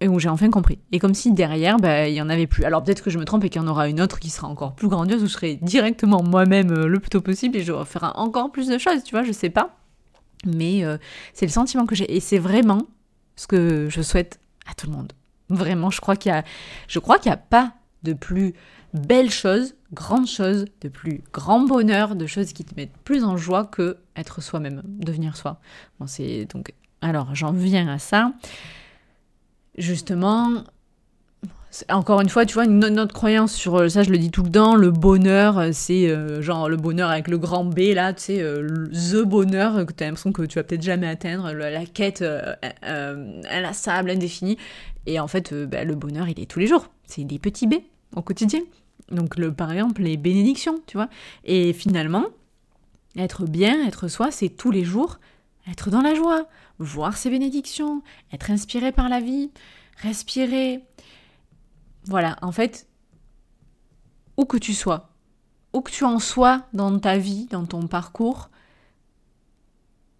et 0.00 0.08
où 0.08 0.18
j'ai 0.18 0.28
enfin 0.28 0.50
compris. 0.50 0.78
Et 0.92 0.98
comme 0.98 1.14
si 1.14 1.32
derrière, 1.32 1.76
bah, 1.78 2.08
il 2.08 2.12
n'y 2.12 2.20
en 2.20 2.28
avait 2.28 2.46
plus. 2.46 2.64
Alors 2.64 2.82
peut-être 2.82 3.02
que 3.02 3.10
je 3.10 3.18
me 3.18 3.24
trompe 3.24 3.44
et 3.44 3.48
qu'il 3.48 3.60
y 3.60 3.64
en 3.64 3.68
aura 3.68 3.88
une 3.88 4.00
autre 4.00 4.20
qui 4.20 4.30
sera 4.30 4.46
encore 4.48 4.74
plus 4.74 4.88
grandiose, 4.88 5.22
où 5.22 5.26
je 5.26 5.32
serai 5.32 5.56
directement 5.56 6.22
moi-même 6.22 6.70
euh, 6.70 6.86
le 6.86 7.00
plus 7.00 7.10
tôt 7.10 7.20
possible 7.20 7.56
et 7.56 7.62
je 7.62 7.72
ferai 7.84 8.08
encore 8.14 8.52
plus 8.52 8.68
de 8.68 8.78
choses, 8.78 9.02
tu 9.02 9.14
vois, 9.14 9.24
je 9.24 9.32
sais 9.32 9.50
pas. 9.50 9.76
Mais 10.46 10.84
euh, 10.84 10.98
c'est 11.32 11.46
le 11.46 11.52
sentiment 11.52 11.86
que 11.86 11.94
j'ai. 11.94 12.14
Et 12.14 12.20
c'est 12.20 12.38
vraiment 12.38 12.82
ce 13.34 13.46
que 13.46 13.88
je 13.90 14.02
souhaite 14.02 14.38
à 14.70 14.74
tout 14.74 14.86
le 14.86 14.92
monde. 14.92 15.12
Vraiment, 15.48 15.90
je 15.90 16.00
crois 16.00 16.14
qu'il 16.16 16.30
a, 16.30 16.44
je 16.86 16.98
crois 16.98 17.16
n'y 17.24 17.32
a 17.32 17.36
pas 17.36 17.72
de 18.04 18.12
plus 18.12 18.54
belle 18.94 19.30
chose, 19.30 19.74
grande 19.92 20.26
chose, 20.26 20.66
de 20.80 20.88
plus 20.88 21.22
grand 21.32 21.60
bonheur, 21.60 22.14
de 22.14 22.26
choses 22.26 22.52
qui 22.52 22.64
te 22.64 22.74
mettent 22.76 22.96
plus 23.04 23.24
en 23.24 23.36
joie 23.36 23.64
que 23.64 23.98
être 24.16 24.40
soi-même, 24.42 24.82
devenir 24.84 25.36
soi. 25.36 25.60
Bon, 25.98 26.06
c'est 26.06 26.46
donc. 26.46 26.72
Alors, 27.00 27.34
j'en 27.34 27.52
viens 27.52 27.88
à 27.88 27.98
ça 27.98 28.32
justement, 29.78 30.64
encore 31.90 32.20
une 32.20 32.28
fois, 32.28 32.46
tu 32.46 32.54
vois, 32.54 32.64
une 32.64 32.98
autre 32.98 33.14
croyance 33.14 33.54
sur 33.54 33.76
euh, 33.76 33.88
ça, 33.88 34.02
je 34.02 34.10
le 34.10 34.18
dis 34.18 34.30
tout 34.30 34.42
le 34.42 34.50
temps, 34.50 34.74
le 34.74 34.90
bonheur, 34.90 35.58
euh, 35.58 35.70
c'est 35.72 36.08
euh, 36.08 36.40
genre 36.40 36.68
le 36.68 36.76
bonheur 36.76 37.10
avec 37.10 37.28
le 37.28 37.38
grand 37.38 37.64
B, 37.64 37.80
là, 37.94 38.12
tu 38.12 38.22
sais, 38.22 38.38
the 38.38 39.22
bonheur 39.22 39.86
que 39.86 39.92
tu 39.92 40.02
as 40.02 40.06
l'impression 40.06 40.32
que 40.32 40.42
tu 40.42 40.58
vas 40.58 40.64
peut-être 40.64 40.82
jamais 40.82 41.06
atteindre, 41.06 41.52
la, 41.52 41.86
quête 41.86 42.24
inlassable, 42.82 44.10
indéfinie. 44.10 44.56
Et 45.06 45.20
en 45.20 45.28
fait, 45.28 45.54
bah, 45.54 45.84
le 45.84 45.94
bonheur, 45.94 46.28
il 46.28 46.40
est 46.40 46.46
tous 46.46 46.58
les 46.58 46.66
jours. 46.66 46.88
C'est 47.04 47.24
des 47.24 47.38
petits 47.38 47.66
B 47.66 47.74
au 48.14 48.22
quotidien. 48.22 48.60
Donc, 49.10 49.36
le, 49.36 49.52
par 49.52 49.72
exemple, 49.72 50.02
les 50.02 50.16
bénédictions, 50.16 50.80
tu 50.86 50.96
vois. 50.96 51.08
Et 51.44 51.72
finalement, 51.72 52.26
être 53.16 53.44
bien, 53.44 53.86
être 53.86 54.08
soi, 54.08 54.30
c'est 54.30 54.50
tous 54.50 54.70
les 54.70 54.84
jours 54.84 55.18
être 55.70 55.90
dans 55.90 56.00
la 56.00 56.14
joie, 56.14 56.46
voir 56.78 57.16
ses 57.16 57.30
bénédictions, 57.30 58.02
être 58.32 58.50
inspiré 58.50 58.92
par 58.92 59.08
la 59.08 59.20
vie, 59.20 59.50
respirer. 59.96 60.84
Voilà, 62.04 62.36
en 62.42 62.52
fait, 62.52 62.88
où 64.36 64.44
que 64.44 64.56
tu 64.56 64.74
sois, 64.74 65.10
où 65.72 65.80
que 65.80 65.90
tu 65.90 66.04
en 66.04 66.18
sois 66.18 66.66
dans 66.72 66.98
ta 66.98 67.18
vie, 67.18 67.46
dans 67.50 67.66
ton 67.66 67.86
parcours, 67.86 68.50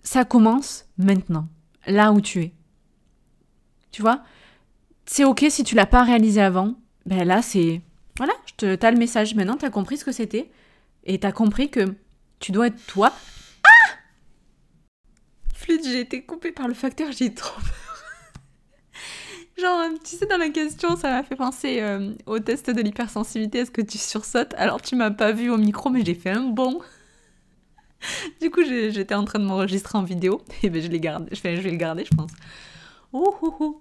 ça 0.02 0.24
commence 0.24 0.86
maintenant, 0.96 1.48
là 1.86 2.12
où 2.12 2.20
tu 2.20 2.42
es. 2.42 2.54
Tu 3.90 4.02
vois? 4.02 4.22
C'est 5.06 5.24
ok 5.24 5.46
si 5.48 5.64
tu 5.64 5.74
l'as 5.74 5.86
pas 5.86 6.02
réalisé 6.02 6.40
avant. 6.40 6.74
Ben 7.06 7.26
là, 7.26 7.42
c'est. 7.42 7.80
Voilà, 8.16 8.34
te, 8.56 8.84
as 8.84 8.90
le 8.90 8.98
message. 8.98 9.34
Maintenant, 9.34 9.56
tu 9.56 9.64
as 9.64 9.70
compris 9.70 9.96
ce 9.96 10.04
que 10.04 10.12
c'était. 10.12 10.50
Et 11.04 11.18
tu 11.18 11.26
as 11.26 11.32
compris 11.32 11.70
que 11.70 11.94
tu 12.38 12.52
dois 12.52 12.66
être 12.66 12.86
toi 12.86 13.12
j'ai 15.84 16.00
été 16.00 16.22
coupée 16.22 16.52
par 16.52 16.68
le 16.68 16.74
facteur, 16.74 17.12
j'ai 17.12 17.32
trop 17.34 17.60
peur. 17.60 18.04
Genre, 19.60 19.86
tu 20.04 20.16
sais, 20.16 20.26
dans 20.26 20.36
la 20.36 20.50
question, 20.50 20.96
ça 20.96 21.10
m'a 21.10 21.22
fait 21.22 21.36
penser 21.36 21.80
euh, 21.80 22.14
au 22.26 22.38
test 22.38 22.70
de 22.70 22.80
l'hypersensibilité. 22.80 23.58
Est-ce 23.58 23.70
que 23.70 23.82
tu 23.82 23.98
sursautes? 23.98 24.54
Alors, 24.56 24.80
tu 24.80 24.94
m'as 24.94 25.10
pas 25.10 25.32
vu 25.32 25.50
au 25.50 25.56
micro, 25.56 25.90
mais 25.90 26.04
j'ai 26.04 26.14
fait 26.14 26.30
un 26.30 26.44
bon. 26.44 26.80
du 28.40 28.50
coup, 28.50 28.62
j'étais 28.64 29.14
en 29.14 29.24
train 29.24 29.38
de 29.38 29.44
m'enregistrer 29.44 29.98
en 29.98 30.02
vidéo. 30.02 30.42
Et 30.62 30.70
ben, 30.70 30.80
je, 30.80 30.86
je, 30.86 31.42
vais, 31.42 31.56
le 31.56 31.76
garder, 31.76 32.04
je 32.04 32.16
pense. 32.16 32.30
Ouh. 33.12 33.80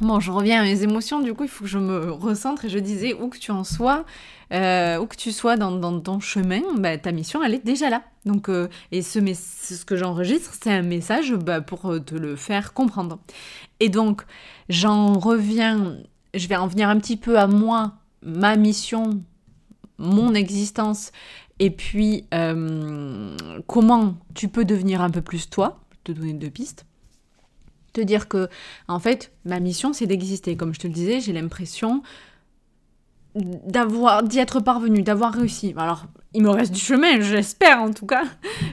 Bon, 0.00 0.20
je 0.20 0.32
reviens 0.32 0.62
à 0.62 0.64
mes 0.64 0.82
émotions, 0.82 1.20
du 1.20 1.34
coup, 1.34 1.44
il 1.44 1.48
faut 1.48 1.64
que 1.64 1.70
je 1.70 1.78
me 1.78 2.10
recentre 2.10 2.64
et 2.64 2.68
je 2.68 2.78
disais 2.78 3.12
où 3.12 3.28
que 3.28 3.38
tu 3.38 3.50
en 3.50 3.62
sois, 3.62 4.04
euh, 4.52 4.98
où 4.98 5.06
que 5.06 5.16
tu 5.16 5.32
sois 5.32 5.56
dans, 5.56 6.00
ton 6.00 6.18
chemin, 6.18 6.62
bah, 6.78 6.96
ta 6.96 7.12
mission, 7.12 7.42
elle 7.44 7.54
est 7.54 7.64
déjà 7.64 7.90
là. 7.90 8.02
Donc, 8.24 8.48
euh, 8.48 8.68
et 8.90 9.02
ce, 9.02 9.20
ce 9.34 9.84
que 9.84 9.96
j'enregistre, 9.96 10.54
c'est 10.60 10.72
un 10.72 10.82
message 10.82 11.34
bah, 11.34 11.60
pour 11.60 11.90
euh, 11.90 12.00
te 12.00 12.14
le 12.14 12.36
faire 12.36 12.72
comprendre. 12.72 13.18
Et 13.80 13.90
donc, 13.90 14.22
j'en 14.68 15.12
reviens, 15.12 15.98
je 16.34 16.48
vais 16.48 16.56
en 16.56 16.66
venir 16.66 16.88
un 16.88 16.98
petit 16.98 17.18
peu 17.18 17.38
à 17.38 17.46
moi, 17.46 17.92
ma 18.22 18.56
mission, 18.56 19.22
mon 19.98 20.34
existence, 20.34 21.12
et 21.58 21.70
puis 21.70 22.24
comment 23.68 24.14
tu 24.34 24.48
peux 24.48 24.64
devenir 24.64 25.00
un 25.00 25.10
peu 25.10 25.20
plus 25.20 25.48
toi, 25.48 25.80
te 26.02 26.10
donner 26.10 26.32
deux 26.32 26.50
pistes 26.50 26.86
te 27.92 28.00
dire 28.00 28.28
que 28.28 28.48
en 28.88 28.98
fait 28.98 29.32
ma 29.44 29.60
mission 29.60 29.92
c'est 29.92 30.06
d'exister. 30.06 30.56
Comme 30.56 30.74
je 30.74 30.80
te 30.80 30.86
le 30.86 30.92
disais 30.92 31.20
j'ai 31.20 31.32
l'impression 31.32 32.02
d'avoir 33.34 34.22
d'y 34.22 34.38
être 34.38 34.60
parvenu 34.60 35.02
d'avoir 35.02 35.32
réussi. 35.32 35.74
Alors 35.76 36.06
il 36.34 36.42
me 36.42 36.50
reste 36.50 36.72
du 36.72 36.80
chemin 36.80 37.20
j'espère 37.20 37.80
en 37.80 37.92
tout 37.92 38.06
cas. 38.06 38.24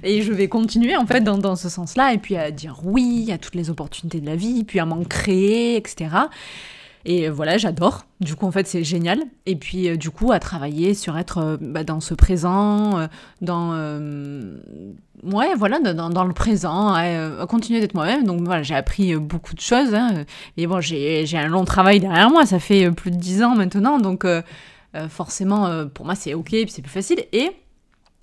Et 0.04 0.22
je 0.22 0.34
vais 0.34 0.48
continuer 0.48 0.96
en 0.96 1.06
fait 1.06 1.22
dans, 1.22 1.38
dans 1.38 1.56
ce 1.56 1.70
sens 1.70 1.96
là 1.96 2.14
et 2.14 2.18
puis 2.18 2.36
à 2.36 2.52
dire 2.52 2.82
oui 2.84 3.32
à 3.32 3.38
toutes 3.38 3.56
les 3.56 3.70
opportunités 3.70 4.22
de 4.22 4.26
la 4.26 4.36
vie 4.36 4.64
puis 4.64 4.80
à 4.80 4.86
m'en 4.86 5.04
créer 5.04 5.76
etc 5.76 6.10
et 7.06 7.30
voilà, 7.30 7.58
j'adore. 7.58 8.06
Du 8.20 8.36
coup, 8.36 8.46
en 8.46 8.52
fait, 8.52 8.68
c'est 8.68 8.84
génial. 8.84 9.20
Et 9.46 9.56
puis, 9.56 9.90
euh, 9.90 9.96
du 9.96 10.10
coup, 10.10 10.32
à 10.32 10.40
travailler 10.40 10.94
sur 10.94 11.18
être 11.18 11.38
euh, 11.38 11.58
bah, 11.60 11.84
dans 11.84 12.02
ce 12.02 12.14
présent, 12.14 13.00
euh, 13.00 13.08
dans. 13.42 13.72
ouais, 15.24 15.56
voilà, 15.56 15.80
dans, 15.80 16.24
le 16.26 16.34
présent, 16.34 16.94
à 16.94 17.46
continuer 17.48 17.80
d'être 17.80 17.94
moi-même. 17.94 18.26
Donc, 18.26 18.42
voilà, 18.42 18.64
j'ai 18.64 18.76
appris 18.76 19.16
beaucoup 19.16 19.54
de 19.54 19.62
choses. 19.62 19.94
Hein. 19.94 20.26
Et 20.58 20.68
bon, 20.68 20.82
j'ai 20.82 21.26
un 21.34 21.48
long 21.48 21.66
travail 21.66 22.00
derrière 22.00 22.30
moi. 22.30 22.46
Ça 22.46 22.60
fait 22.60 22.92
plus 22.92 23.12
de 23.12 23.18
dix 23.18 23.44
ans 23.44 23.56
maintenant. 23.56 24.00
Donc, 24.00 24.26
forcément, 25.08 25.88
pour 25.88 26.06
moi, 26.06 26.16
c'est 26.16 26.34
OK, 26.34 26.50
puis 26.50 26.70
c'est 26.70 26.82
plus 26.82 26.92
facile. 26.92 27.24
Et 27.32 27.52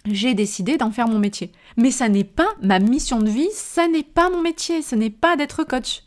j'ai 0.04 0.34
décidé 0.34 0.76
d'en 0.76 0.90
faire 0.90 1.08
mon 1.08 1.18
métier. 1.18 1.50
Mais 1.76 1.90
ça 1.90 2.08
n'est 2.08 2.24
pas 2.24 2.48
ma 2.62 2.78
mission 2.78 3.18
de 3.18 3.28
vie, 3.28 3.48
ça 3.52 3.88
n'est 3.88 4.02
pas 4.02 4.30
mon 4.30 4.42
métier, 4.42 4.82
ce 4.82 4.94
n'est 4.94 5.10
pas 5.10 5.36
d'être 5.36 5.64
coach. 5.64 6.02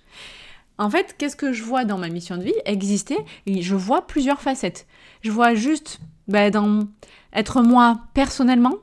En 0.80 0.90
fait, 0.90 1.16
qu'est-ce 1.18 1.36
que 1.36 1.52
je 1.52 1.62
vois 1.62 1.84
dans 1.84 1.98
ma 1.98 2.08
mission 2.08 2.38
de 2.38 2.44
vie 2.44 2.54
Exister, 2.66 3.18
et 3.46 3.62
je 3.62 3.76
vois 3.76 4.08
plusieurs 4.08 4.40
facettes. 4.40 4.88
Je 5.22 5.30
vois 5.30 5.54
juste 5.54 6.00
dans 6.30 6.88
être 7.34 7.62
moi 7.62 8.00
personnellement, 8.14 8.76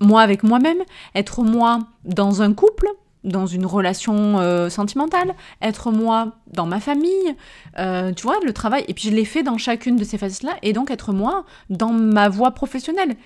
moi 0.00 0.22
avec 0.22 0.42
moi-même, 0.42 0.82
être 1.14 1.44
moi 1.44 1.78
dans 2.04 2.42
un 2.42 2.52
couple, 2.52 2.88
dans 3.22 3.46
une 3.46 3.64
relation 3.64 4.40
euh, 4.40 4.70
sentimentale, 4.70 5.36
être 5.62 5.92
moi 5.92 6.32
dans 6.48 6.66
ma 6.66 6.80
famille, 6.80 7.36
euh, 7.78 8.12
tu 8.12 8.24
vois, 8.24 8.40
le 8.44 8.52
travail. 8.52 8.84
Et 8.88 8.94
puis 8.94 9.08
je 9.08 9.14
l'ai 9.14 9.24
fait 9.24 9.44
dans 9.44 9.56
chacune 9.56 9.96
de 9.96 10.04
ces 10.04 10.18
facettes-là, 10.18 10.56
et 10.62 10.72
donc 10.72 10.90
être 10.90 11.12
moi 11.12 11.44
dans 11.70 11.92
ma 11.92 12.28
voie 12.28 12.50
professionnelle. 12.50 13.16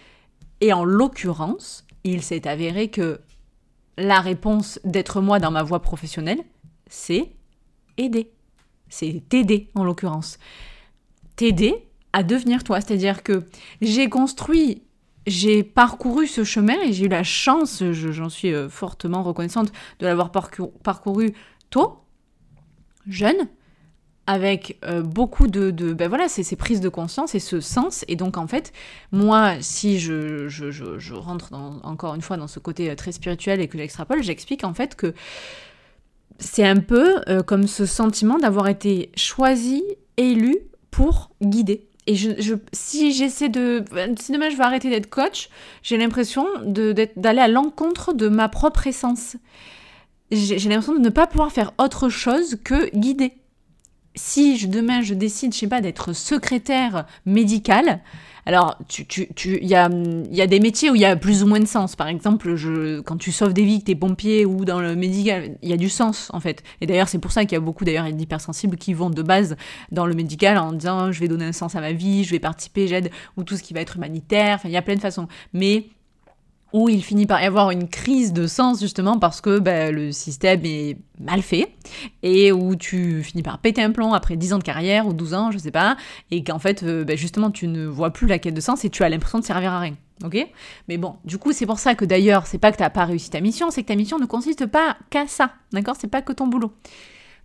Et 0.60 0.74
en 0.74 0.84
l'occurrence, 0.84 1.86
il 2.04 2.22
s'est 2.22 2.46
avéré 2.46 2.88
que 2.88 3.20
la 3.96 4.20
réponse 4.20 4.78
d'être 4.84 5.22
moi 5.22 5.38
dans 5.38 5.50
ma 5.50 5.62
voie 5.62 5.80
professionnelle, 5.80 6.40
c'est 6.86 7.32
aider. 7.98 8.30
C'est 8.88 9.22
t'aider 9.28 9.70
en 9.74 9.84
l'occurrence. 9.84 10.38
T'aider 11.36 11.86
à 12.12 12.22
devenir 12.22 12.64
toi. 12.64 12.80
C'est-à-dire 12.80 13.22
que 13.22 13.44
j'ai 13.80 14.08
construit, 14.08 14.82
j'ai 15.26 15.62
parcouru 15.62 16.26
ce 16.26 16.44
chemin 16.44 16.80
et 16.82 16.92
j'ai 16.92 17.06
eu 17.06 17.08
la 17.08 17.22
chance, 17.22 17.82
j'en 17.92 18.28
suis 18.28 18.52
euh, 18.52 18.68
fortement 18.68 19.22
reconnaissante 19.22 19.72
de 19.98 20.06
l'avoir 20.06 20.30
parcouru, 20.30 21.34
tôt, 21.70 22.00
jeune, 23.06 23.48
avec 24.26 24.78
euh, 24.84 25.02
beaucoup 25.02 25.48
de, 25.48 25.70
ben 25.92 26.08
voilà, 26.08 26.28
c'est 26.28 26.42
ces 26.42 26.56
prises 26.56 26.80
de 26.80 26.88
conscience 26.88 27.34
et 27.34 27.40
ce 27.40 27.60
sens. 27.60 28.04
Et 28.08 28.16
donc 28.16 28.36
en 28.36 28.46
fait, 28.46 28.72
moi, 29.10 29.54
si 29.60 29.98
je, 29.98 31.14
rentre 31.14 31.52
encore 31.54 32.14
une 32.14 32.22
fois 32.22 32.36
dans 32.36 32.46
ce 32.46 32.58
côté 32.58 32.90
euh, 32.90 32.94
très 32.94 33.12
spirituel 33.12 33.60
et 33.60 33.68
que 33.68 33.78
j'extrapole, 33.78 34.22
j'explique 34.22 34.64
en 34.64 34.74
fait 34.74 34.94
que 34.94 35.14
c'est 36.42 36.66
un 36.66 36.76
peu 36.76 37.22
comme 37.46 37.66
ce 37.66 37.86
sentiment 37.86 38.38
d'avoir 38.38 38.68
été 38.68 39.10
choisi, 39.16 39.82
élu 40.16 40.58
pour 40.90 41.30
guider 41.40 41.88
et 42.06 42.16
je, 42.16 42.54
si 42.72 43.12
j'essaie 43.12 43.48
de. 43.48 43.84
Si 44.18 44.32
demain 44.32 44.50
je 44.50 44.56
vais 44.56 44.64
arrêter 44.64 44.90
d'être 44.90 45.08
coach, 45.08 45.48
j'ai 45.82 45.96
l'impression 45.96 46.46
d'aller 46.64 47.40
à 47.40 47.48
l'encontre 47.48 48.12
de 48.12 48.28
ma 48.28 48.48
propre 48.48 48.86
essence. 48.88 49.36
J'ai 50.32 50.56
l'impression 50.68 50.94
de 50.94 51.00
ne 51.00 51.10
pas 51.10 51.26
pouvoir 51.26 51.52
faire 51.52 51.72
autre 51.78 52.08
chose 52.08 52.58
que 52.64 52.90
guider. 52.96 53.34
Si 54.14 54.58
je, 54.58 54.66
demain 54.66 55.02
je 55.02 55.14
décide, 55.14 55.54
je 55.54 55.58
sais 55.58 55.66
pas, 55.66 55.80
d'être 55.80 56.12
secrétaire 56.12 57.06
médicale, 57.26 58.00
alors, 58.44 58.76
il 58.98 59.06
tu, 59.06 59.28
tu, 59.34 59.62
y, 59.62 59.74
a, 59.74 59.88
y 60.30 60.42
a 60.42 60.46
des 60.46 60.58
métiers 60.58 60.90
où 60.90 60.96
il 60.96 61.00
y 61.00 61.04
a 61.04 61.14
plus 61.14 61.44
ou 61.44 61.46
moins 61.46 61.60
de 61.60 61.66
sens. 61.66 61.94
Par 61.94 62.08
exemple, 62.08 62.56
je, 62.56 63.00
quand 63.00 63.16
tu 63.16 63.30
sauves 63.30 63.52
des 63.52 63.64
vies, 63.64 63.80
que 63.80 63.84
t'es 63.84 63.94
pompier 63.94 64.44
ou 64.44 64.64
dans 64.64 64.80
le 64.80 64.96
médical, 64.96 65.56
il 65.62 65.68
y 65.68 65.72
a 65.72 65.76
du 65.76 65.88
sens, 65.88 66.28
en 66.32 66.40
fait. 66.40 66.62
Et 66.80 66.86
d'ailleurs, 66.86 67.08
c'est 67.08 67.18
pour 67.18 67.30
ça 67.30 67.44
qu'il 67.44 67.52
y 67.52 67.56
a 67.56 67.60
beaucoup 67.60 67.84
d'ailleurs 67.84 68.10
d'hypersensibles 68.12 68.76
qui 68.76 68.94
vont 68.94 69.10
de 69.10 69.22
base 69.22 69.56
dans 69.92 70.06
le 70.06 70.14
médical 70.14 70.58
en 70.58 70.72
disant 70.72 71.12
je 71.12 71.20
vais 71.20 71.28
donner 71.28 71.44
un 71.44 71.52
sens 71.52 71.76
à 71.76 71.80
ma 71.80 71.92
vie, 71.92 72.24
je 72.24 72.32
vais 72.32 72.40
participer, 72.40 72.88
j'aide, 72.88 73.10
ou 73.36 73.44
tout 73.44 73.56
ce 73.56 73.62
qui 73.62 73.74
va 73.74 73.80
être 73.80 73.96
humanitaire. 73.96 74.56
Enfin, 74.56 74.68
il 74.68 74.72
y 74.72 74.76
a 74.76 74.82
plein 74.82 74.96
de 74.96 75.00
façons. 75.00 75.28
Mais 75.52 75.86
où 76.72 76.88
il 76.88 77.02
finit 77.04 77.26
par 77.26 77.42
y 77.42 77.46
avoir 77.46 77.70
une 77.70 77.88
crise 77.88 78.32
de 78.32 78.46
sens 78.46 78.80
justement 78.80 79.18
parce 79.18 79.40
que 79.40 79.58
ben, 79.58 79.94
le 79.94 80.12
système 80.12 80.64
est 80.64 80.96
mal 81.20 81.42
fait 81.42 81.74
et 82.22 82.52
où 82.52 82.76
tu 82.76 83.22
finis 83.22 83.42
par 83.42 83.58
péter 83.58 83.82
un 83.82 83.90
plomb 83.90 84.12
après 84.12 84.36
10 84.36 84.54
ans 84.54 84.58
de 84.58 84.64
carrière 84.64 85.06
ou 85.06 85.12
12 85.12 85.34
ans, 85.34 85.50
je 85.50 85.58
sais 85.58 85.70
pas, 85.70 85.96
et 86.30 86.42
qu'en 86.44 86.58
fait 86.58 86.82
euh, 86.82 87.04
ben, 87.04 87.16
justement 87.16 87.50
tu 87.50 87.68
ne 87.68 87.86
vois 87.86 88.10
plus 88.10 88.26
la 88.26 88.38
quête 88.38 88.54
de 88.54 88.60
sens 88.60 88.84
et 88.84 88.90
tu 88.90 89.02
as 89.02 89.08
l'impression 89.08 89.38
de 89.38 89.44
servir 89.44 89.72
à 89.72 89.80
rien. 89.80 89.94
Ok? 90.24 90.46
Mais 90.88 90.98
bon, 90.98 91.16
du 91.24 91.38
coup, 91.38 91.52
c'est 91.52 91.66
pour 91.66 91.80
ça 91.80 91.96
que 91.96 92.04
d'ailleurs, 92.04 92.46
c'est 92.46 92.58
pas 92.58 92.70
que 92.70 92.76
tu 92.76 92.82
n'as 92.82 92.90
pas 92.90 93.04
réussi 93.04 93.30
ta 93.30 93.40
mission, 93.40 93.70
c'est 93.70 93.82
que 93.82 93.88
ta 93.88 93.96
mission 93.96 94.18
ne 94.20 94.26
consiste 94.26 94.66
pas 94.66 94.96
qu'à 95.10 95.26
ça. 95.26 95.52
D'accord? 95.72 95.96
C'est 95.98 96.06
pas 96.06 96.22
que 96.22 96.32
ton 96.32 96.46
boulot. 96.46 96.72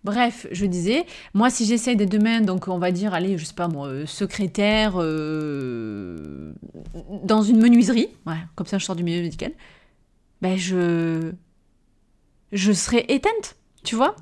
Bref, 0.04 0.48
je 0.52 0.66
disais, 0.66 1.06
moi 1.34 1.50
si 1.50 1.66
j'essaie 1.66 1.96
dès 1.96 2.06
demain, 2.06 2.42
donc 2.42 2.68
on 2.68 2.78
va 2.78 2.92
dire, 2.92 3.14
allez, 3.14 3.38
je 3.38 3.46
sais 3.46 3.54
pas 3.54 3.68
moi, 3.68 3.88
euh, 3.88 4.06
secrétaire 4.06 4.94
euh, 4.96 6.54
dans 7.24 7.42
une 7.42 7.60
menuiserie, 7.60 8.10
ouais, 8.26 8.38
comme 8.56 8.68
ça 8.68 8.78
je 8.78 8.86
sors 8.86 8.96
du 8.96 9.04
milieu 9.04 9.22
médical, 9.22 9.52
ben 10.42 10.58
je, 10.58 11.32
je 12.52 12.72
serais 12.72 13.06
éteinte. 13.10 13.56
Tu 13.84 13.96
vois 13.96 14.16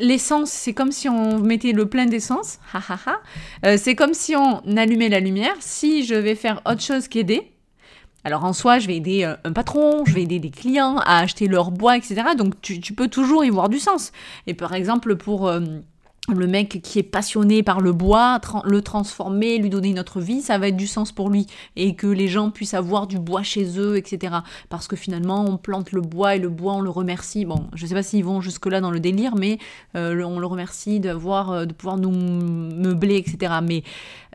L'essence, 0.00 0.50
c'est 0.50 0.72
comme 0.74 0.90
si 0.90 1.08
on 1.08 1.38
mettait 1.38 1.72
le 1.72 1.86
plein 1.88 2.06
d'essence. 2.06 2.58
Euh, 3.64 3.76
c'est 3.78 3.94
comme 3.94 4.14
si 4.14 4.36
on 4.36 4.60
allumait 4.76 5.08
la 5.08 5.20
lumière. 5.20 5.54
Si 5.60 6.04
je 6.04 6.14
vais 6.14 6.34
faire 6.34 6.60
autre 6.66 6.82
chose 6.82 7.08
qu'aider, 7.08 7.52
alors 8.26 8.44
en 8.44 8.52
soi, 8.52 8.80
je 8.80 8.88
vais 8.88 8.96
aider 8.96 9.22
euh, 9.22 9.36
un 9.44 9.52
patron, 9.52 10.04
je 10.04 10.12
vais 10.12 10.22
aider 10.22 10.40
des 10.40 10.50
clients 10.50 10.96
à 10.98 11.18
acheter 11.18 11.46
leur 11.46 11.70
bois, 11.70 11.96
etc. 11.96 12.22
Donc 12.36 12.60
tu, 12.60 12.92
peux 12.92 13.06
toujours 13.06 13.44
y 13.44 13.50
voir 13.50 13.68
du 13.68 13.78
sens. 13.78 14.10
Et 14.48 14.54
par 14.54 14.74
exemple, 14.74 15.14
pour... 15.14 15.46
Euh, 15.46 15.60
le 16.34 16.46
mec 16.46 16.80
qui 16.82 16.98
est 16.98 17.04
passionné 17.04 17.62
par 17.62 17.80
le 17.80 17.92
bois, 17.92 18.40
le 18.64 18.82
transformer, 18.82 19.58
lui 19.58 19.70
donner 19.70 19.90
une 19.90 20.00
autre 20.00 20.20
vie, 20.20 20.40
ça 20.40 20.58
va 20.58 20.68
être 20.68 20.76
du 20.76 20.86
sens 20.86 21.12
pour 21.12 21.30
lui. 21.30 21.46
Et 21.76 21.94
que 21.94 22.06
les 22.06 22.28
gens 22.28 22.50
puissent 22.50 22.74
avoir 22.74 23.06
du 23.06 23.18
bois 23.18 23.42
chez 23.42 23.78
eux, 23.78 23.96
etc. 23.96 24.36
Parce 24.68 24.88
que 24.88 24.96
finalement, 24.96 25.44
on 25.44 25.56
plante 25.56 25.92
le 25.92 26.00
bois 26.00 26.34
et 26.34 26.38
le 26.38 26.48
bois, 26.48 26.74
on 26.74 26.80
le 26.80 26.90
remercie. 26.90 27.44
Bon, 27.44 27.66
je 27.74 27.86
sais 27.86 27.94
pas 27.94 28.02
s'ils 28.02 28.24
vont 28.24 28.40
jusque-là 28.40 28.80
dans 28.80 28.90
le 28.90 28.98
délire, 29.00 29.36
mais 29.36 29.58
euh, 29.96 30.20
on 30.24 30.38
le 30.38 30.46
remercie 30.46 30.98
d'avoir, 30.98 31.52
euh, 31.52 31.64
de 31.64 31.72
pouvoir 31.72 31.96
nous 31.96 32.10
meubler, 32.10 33.16
etc. 33.16 33.54
Mais 33.62 33.84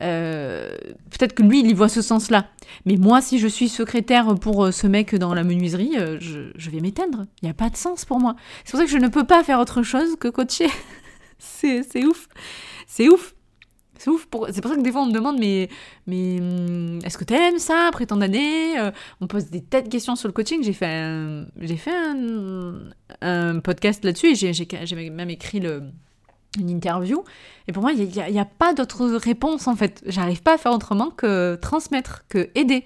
euh, 0.01 0.75
peut-être 1.10 1.34
que 1.34 1.43
lui, 1.43 1.62
il 1.62 1.75
voit 1.75 1.89
ce 1.89 2.01
sens-là. 2.01 2.45
Mais 2.86 2.95
moi, 2.95 3.21
si 3.21 3.38
je 3.38 3.47
suis 3.47 3.67
secrétaire 3.67 4.36
pour 4.36 4.73
ce 4.73 4.88
mec 4.88 5.15
dans 5.15 5.34
la 5.34 5.43
menuiserie, 5.43 5.95
je, 6.19 6.51
je 6.56 6.69
vais 6.69 6.80
m'éteindre. 6.80 7.25
Il 7.41 7.45
n'y 7.45 7.51
a 7.51 7.54
pas 7.54 7.69
de 7.69 7.75
sens 7.75 8.06
pour 8.06 8.19
moi. 8.19 8.36
C'est 8.63 8.71
pour 8.71 8.80
ça 8.80 8.86
que 8.86 8.91
je 8.91 8.97
ne 8.97 9.10
peux 9.10 9.25
pas 9.25 9.43
faire 9.43 9.60
autre 9.60 9.84
chose 9.84 10.15
que 10.17 10.30
coacher. 10.30 10.69
c'est 11.41 12.06
ouf. 12.06 12.27
C'est 12.88 13.10
ouf. 13.10 13.36
C'est 13.97 14.10
ouf. 14.10 14.27
C'est 14.51 14.62
pour 14.62 14.69
ça 14.69 14.75
que 14.75 14.82
des 14.82 14.91
fois 14.91 15.01
on 15.01 15.08
me 15.08 15.13
demande 15.13 15.39
mais, 15.39 15.69
mais 16.08 16.39
hum, 16.39 16.99
est-ce 17.04 17.17
que 17.17 17.23
t'aimes 17.23 17.60
ça 17.60 17.88
après 17.88 18.08
tant 18.08 18.17
d'années 18.17 18.80
euh, 18.80 18.91
On 19.21 19.27
pose 19.27 19.45
des 19.45 19.62
tas 19.62 19.82
de 19.82 19.89
questions 19.89 20.15
sur 20.15 20.27
le 20.27 20.34
coaching. 20.34 20.63
J'ai 20.63 20.73
fait 20.73 20.88
un, 20.88 21.45
j'ai 21.60 21.77
fait 21.77 21.93
un, 23.21 23.60
podcast 23.60 24.04
là-dessus 24.04 24.32
et 24.32 24.54
j'ai 24.54 25.10
même 25.10 25.30
écrit 25.30 25.60
le, 25.60 25.84
une 26.60 26.69
interview. 26.69 27.23
Et 27.67 27.73
pour 27.73 27.84
moi, 27.84 27.91
il 27.91 28.08
n'y 28.08 28.39
a, 28.39 28.41
a, 28.41 28.45
pas 28.45 28.73
d'autre 28.73 29.06
réponse 29.06 29.67
en 29.67 29.75
fait. 29.75 30.04
J'arrive 30.08 30.41
pas 30.41 30.56
à 30.56 30.58
faire 30.58 30.73
autrement 30.73 31.12
que 31.12 31.56
transmettre, 31.56 32.25
que 32.27 32.49
aider, 32.56 32.86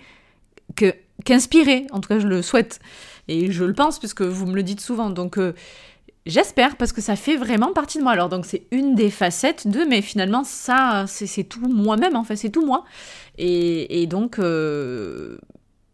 que 0.75 0.93
qu'inspirer. 1.23 1.87
En 1.91 2.01
tout 2.01 2.09
cas, 2.09 2.19
je 2.19 2.27
le 2.27 2.41
souhaite. 2.41 2.79
Et 3.27 3.51
je 3.51 3.63
le 3.63 3.73
pense 3.73 3.99
puisque 3.99 4.21
vous 4.21 4.45
me 4.45 4.55
le 4.55 4.63
dites 4.63 4.81
souvent. 4.81 5.09
Donc, 5.09 5.37
euh, 5.37 5.53
J'espère 6.25 6.75
parce 6.75 6.91
que 6.91 7.01
ça 7.01 7.15
fait 7.15 7.38
vraiment 7.38 7.71
partie 7.71 7.99
de 7.99 8.03
moi. 8.03 8.13
Alors 8.13 8.29
donc 8.29 8.45
c'est 8.47 8.63
une 8.71 8.95
des 8.95 9.11
facettes 9.11 9.67
de, 9.67 9.81
mais 9.88 10.01
finalement 10.01 10.43
ça 10.43 11.05
c'est 11.07 11.43
tout 11.43 11.67
moi-même 11.67 12.15
en 12.15 12.23
fait, 12.23 12.35
c'est 12.35 12.49
tout 12.49 12.65
moi. 12.65 12.83
Et, 13.38 14.07
donc 14.07 14.39
euh, 14.39 15.38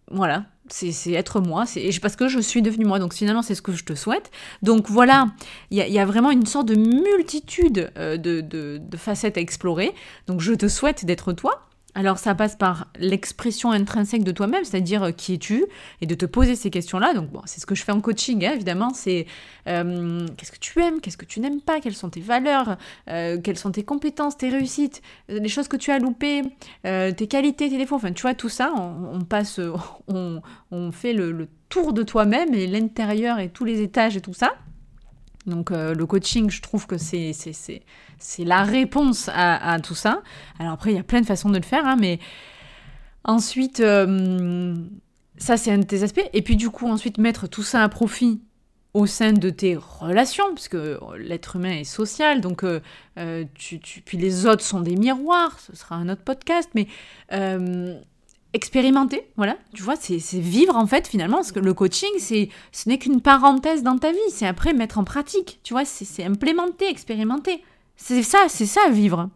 voilà, 0.10 0.46
c'est 0.70 1.12
être 1.12 1.41
moi, 1.41 1.65
c'est 1.65 1.89
parce 2.02 2.15
que 2.15 2.30
je 2.30 2.39
suis 2.39 2.62
devenue 2.62 2.86
moi. 2.86 3.00
Donc 3.00 3.13
finalement 3.13 3.41
c'est 3.41 3.56
ce 3.56 3.62
que 3.62 3.74
je 3.74 3.84
te 3.84 3.94
souhaite. 3.94 4.32
Donc 4.62 4.89
voilà, 4.89 5.28
il 5.70 5.78
y, 5.78 6.00
a 6.00 6.06
vraiment 6.06 6.32
une 6.32 6.46
sorte 6.46 6.67
de 6.67 6.76
multitude 6.76 7.91
euh, 7.98 8.15
de, 8.15 8.39
de 8.41 8.98
facettes 8.98 9.38
à 9.38 9.41
explorer. 9.41 9.94
Donc 10.28 10.39
je 10.39 10.54
te 10.54 10.70
souhaite 10.70 11.04
d'être 11.04 11.34
toi. 11.34 11.67
Alors 11.94 12.20
ça 12.20 12.36
passe 12.36 12.56
par 12.56 12.88
l'expression 12.98 13.72
intrinsèque 13.72 14.24
de 14.24 14.32
toi-même, 14.32 14.64
c'est-à-dire 14.64 15.04
euh, 15.04 15.12
qui 15.12 15.34
es-tu, 15.34 15.66
et 16.00 16.06
de 16.06 16.16
te 16.16 16.26
poser 16.26 16.56
ces 16.56 16.70
questions-là. 16.70 17.14
Donc 17.14 17.30
bon, 17.30 17.42
c'est 17.46 17.60
ce 17.60 17.66
que 17.66 17.76
je 17.76 17.84
fais 17.84 17.92
en 17.92 18.00
coaching, 18.00 18.46
hein, 18.46 18.54
évidemment. 18.54 18.94
C'est 18.94 19.26
euh, 19.68 20.26
qu'est-ce 20.38 20.52
que 20.52 20.60
tu 20.60 20.80
aimes, 20.82 21.02
qu'est-ce 21.02 21.18
que 21.18 21.26
tu 21.26 21.42
n'aimes 21.42 21.62
pas, 21.62 21.82
quelles 21.82 21.96
sont 21.96 22.10
tes 22.10 22.22
valeurs, 22.22 22.78
euh, 23.10 23.40
quelles 23.42 23.58
sont 23.58 23.72
tes 23.72 23.84
compétences, 23.84 24.38
tes 24.38 24.50
réussites, 24.50 25.02
les 25.28 25.50
choses 25.50 25.68
que 25.68 25.78
tu 25.78 25.92
as 25.92 26.00
loupées, 26.00 26.44
tes 26.84 27.28
qualités, 27.28 27.70
tes 27.70 27.78
défauts. 27.78 27.96
Enfin, 27.96 28.14
tu 28.14 28.22
vois 28.22 28.34
tout 28.34 28.50
ça, 28.50 28.74
on, 28.76 29.22
passe, 29.22 29.60
on, 30.08 30.92
fait 30.92 31.14
le 31.14 31.48
tour 31.70 31.94
de 31.94 32.04
toi-même 32.04 32.54
et 32.54 32.68
l'intérieur 32.68 33.40
et 33.40 33.50
tous 33.50 33.66
les 33.66 33.82
étages 33.82 34.16
et 34.16 34.22
tout 34.22 34.34
ça. 34.34 34.54
Donc 35.46 35.72
euh, 35.72 35.94
le 35.94 36.06
coaching, 36.06 36.50
je 36.50 36.62
trouve 36.62 36.88
que 36.88 36.98
c'est, 36.98 37.34
la 38.40 38.64
réponse 38.64 39.30
à, 39.34 39.80
tout 39.82 39.96
ça. 39.96 40.22
Alors 40.60 40.74
après, 40.74 40.92
il 40.92 40.96
y 40.96 41.00
a 41.00 41.04
plein 41.04 41.22
de 41.22 41.26
façons 41.26 41.50
de 41.50 41.58
le 41.58 41.64
faire, 41.64 41.86
hein, 41.86 41.98
mais 42.00 42.20
ensuite, 43.24 43.80
euh, 43.80 44.76
ça 45.38 45.58
c'est 45.58 45.72
un 45.72 45.80
de 45.80 45.86
tes 45.86 46.04
aspects. 46.04 46.30
Et 46.34 46.42
puis 46.42 46.56
du 46.56 46.70
coup, 46.70 46.88
ensuite, 46.88 47.18
mettre 47.18 47.48
tout 47.48 47.64
ça 47.64 47.84
à 47.84 47.90
profit 47.90 48.42
au 48.94 49.06
sein 49.06 49.32
de 49.32 49.50
tes 49.50 49.78
relations, 49.78 50.54
puisque 50.54 50.78
l'être 51.18 51.56
humain 51.56 51.80
est 51.80 51.86
social, 51.86 52.42
donc 52.42 52.64
euh, 52.64 52.82
puis 53.56 54.18
les 54.18 54.46
autres 54.46 54.64
sont 54.64 54.82
des 54.82 54.98
miroirs, 54.98 55.58
ce 55.62 55.74
sera 55.76 55.96
un 55.96 56.10
autre 56.10 56.24
podcast, 56.24 56.70
mais 56.76 56.88
expérimenter, 58.54 59.24
voilà, 59.38 59.58
tu 59.74 59.82
vois, 59.82 59.96
c'est 59.96 60.18
vivre 60.40 60.76
en 60.76 60.86
fait 60.86 61.08
finalement, 61.08 61.38
parce 61.38 61.52
que 61.52 61.60
le 61.60 61.74
coaching, 61.74 62.10
c'est 62.18 62.50
ce 62.72 62.90
n'est 62.90 62.98
qu'une 62.98 63.22
parenthèse 63.22 63.84
dans 63.84 63.98
ta 63.98 64.12
vie, 64.12 64.18
c'est 64.30 64.46
après 64.46 64.74
mettre 64.74 64.98
en 64.98 65.04
pratique, 65.04 65.60
tu 65.64 65.74
vois, 65.74 65.86
c'est 65.86 66.24
implémenter, 66.24 66.90
expérimenter. 66.90 67.64
C'est 67.96 68.24
ça, 68.24 68.46
c'est 68.50 68.66
ça 68.66 68.90
vivre. 68.90 69.30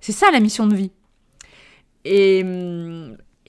C'est 0.00 0.12
ça 0.12 0.30
la 0.30 0.40
mission 0.40 0.66
de 0.66 0.76
vie. 0.76 0.92
Et, 2.04 2.44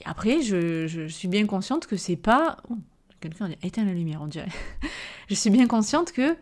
après, 0.03 0.41
je, 0.41 1.07
suis 1.07 1.27
bien 1.27 1.45
consciente 1.45 1.87
que 1.87 1.95
c'est 1.95 2.15
pas... 2.15 2.57
Oh, 2.69 2.75
quelqu'un 3.19 3.45
a 3.45 3.49
dit 3.49 3.57
éteins 3.61 3.85
la 3.85 3.93
lumière, 3.93 4.21
on 4.21 4.27
dirait. 4.27 4.49
je 5.29 5.35
suis 5.35 5.51
bien 5.51 5.67
consciente 5.67 6.11
que 6.11 6.35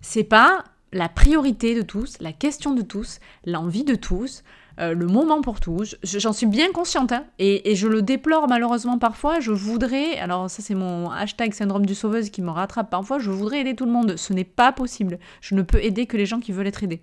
c'est 0.00 0.24
pas 0.24 0.64
la 0.92 1.08
priorité 1.08 1.74
de 1.74 1.82
tous, 1.82 2.16
la 2.20 2.32
question 2.32 2.74
de 2.74 2.82
tous, 2.82 3.20
l'envie 3.44 3.84
de 3.84 3.94
tous, 3.94 4.42
euh, 4.80 4.94
le 4.94 5.06
moment 5.06 5.40
pour 5.40 5.60
tous. 5.60 5.96
J'en 6.02 6.32
suis 6.32 6.46
bien 6.46 6.72
consciente, 6.72 7.12
hein, 7.12 7.24
et, 7.38 7.74
je 7.74 7.86
le 7.86 8.02
déplore 8.02 8.48
malheureusement 8.48 8.98
parfois. 8.98 9.40
Je 9.40 9.52
voudrais, 9.52 10.18
alors 10.18 10.48
ça 10.48 10.62
c'est 10.62 10.74
mon 10.74 11.10
hashtag 11.10 11.52
syndrome 11.52 11.86
du 11.86 11.94
sauveuse 11.94 12.30
qui 12.30 12.42
me 12.42 12.50
rattrape 12.50 12.90
parfois, 12.90 13.18
je 13.18 13.30
voudrais 13.30 13.60
aider 13.60 13.74
tout 13.74 13.84
le 13.84 13.92
monde. 13.92 14.16
Ce 14.16 14.32
n'est 14.32 14.44
pas 14.44 14.72
possible. 14.72 15.18
Je 15.40 15.54
ne 15.54 15.62
peux 15.62 15.82
aider 15.82 16.06
que 16.06 16.16
les 16.16 16.26
gens 16.26 16.40
qui 16.40 16.52
veulent 16.52 16.66
être 16.66 16.82
aidés. 16.82 17.02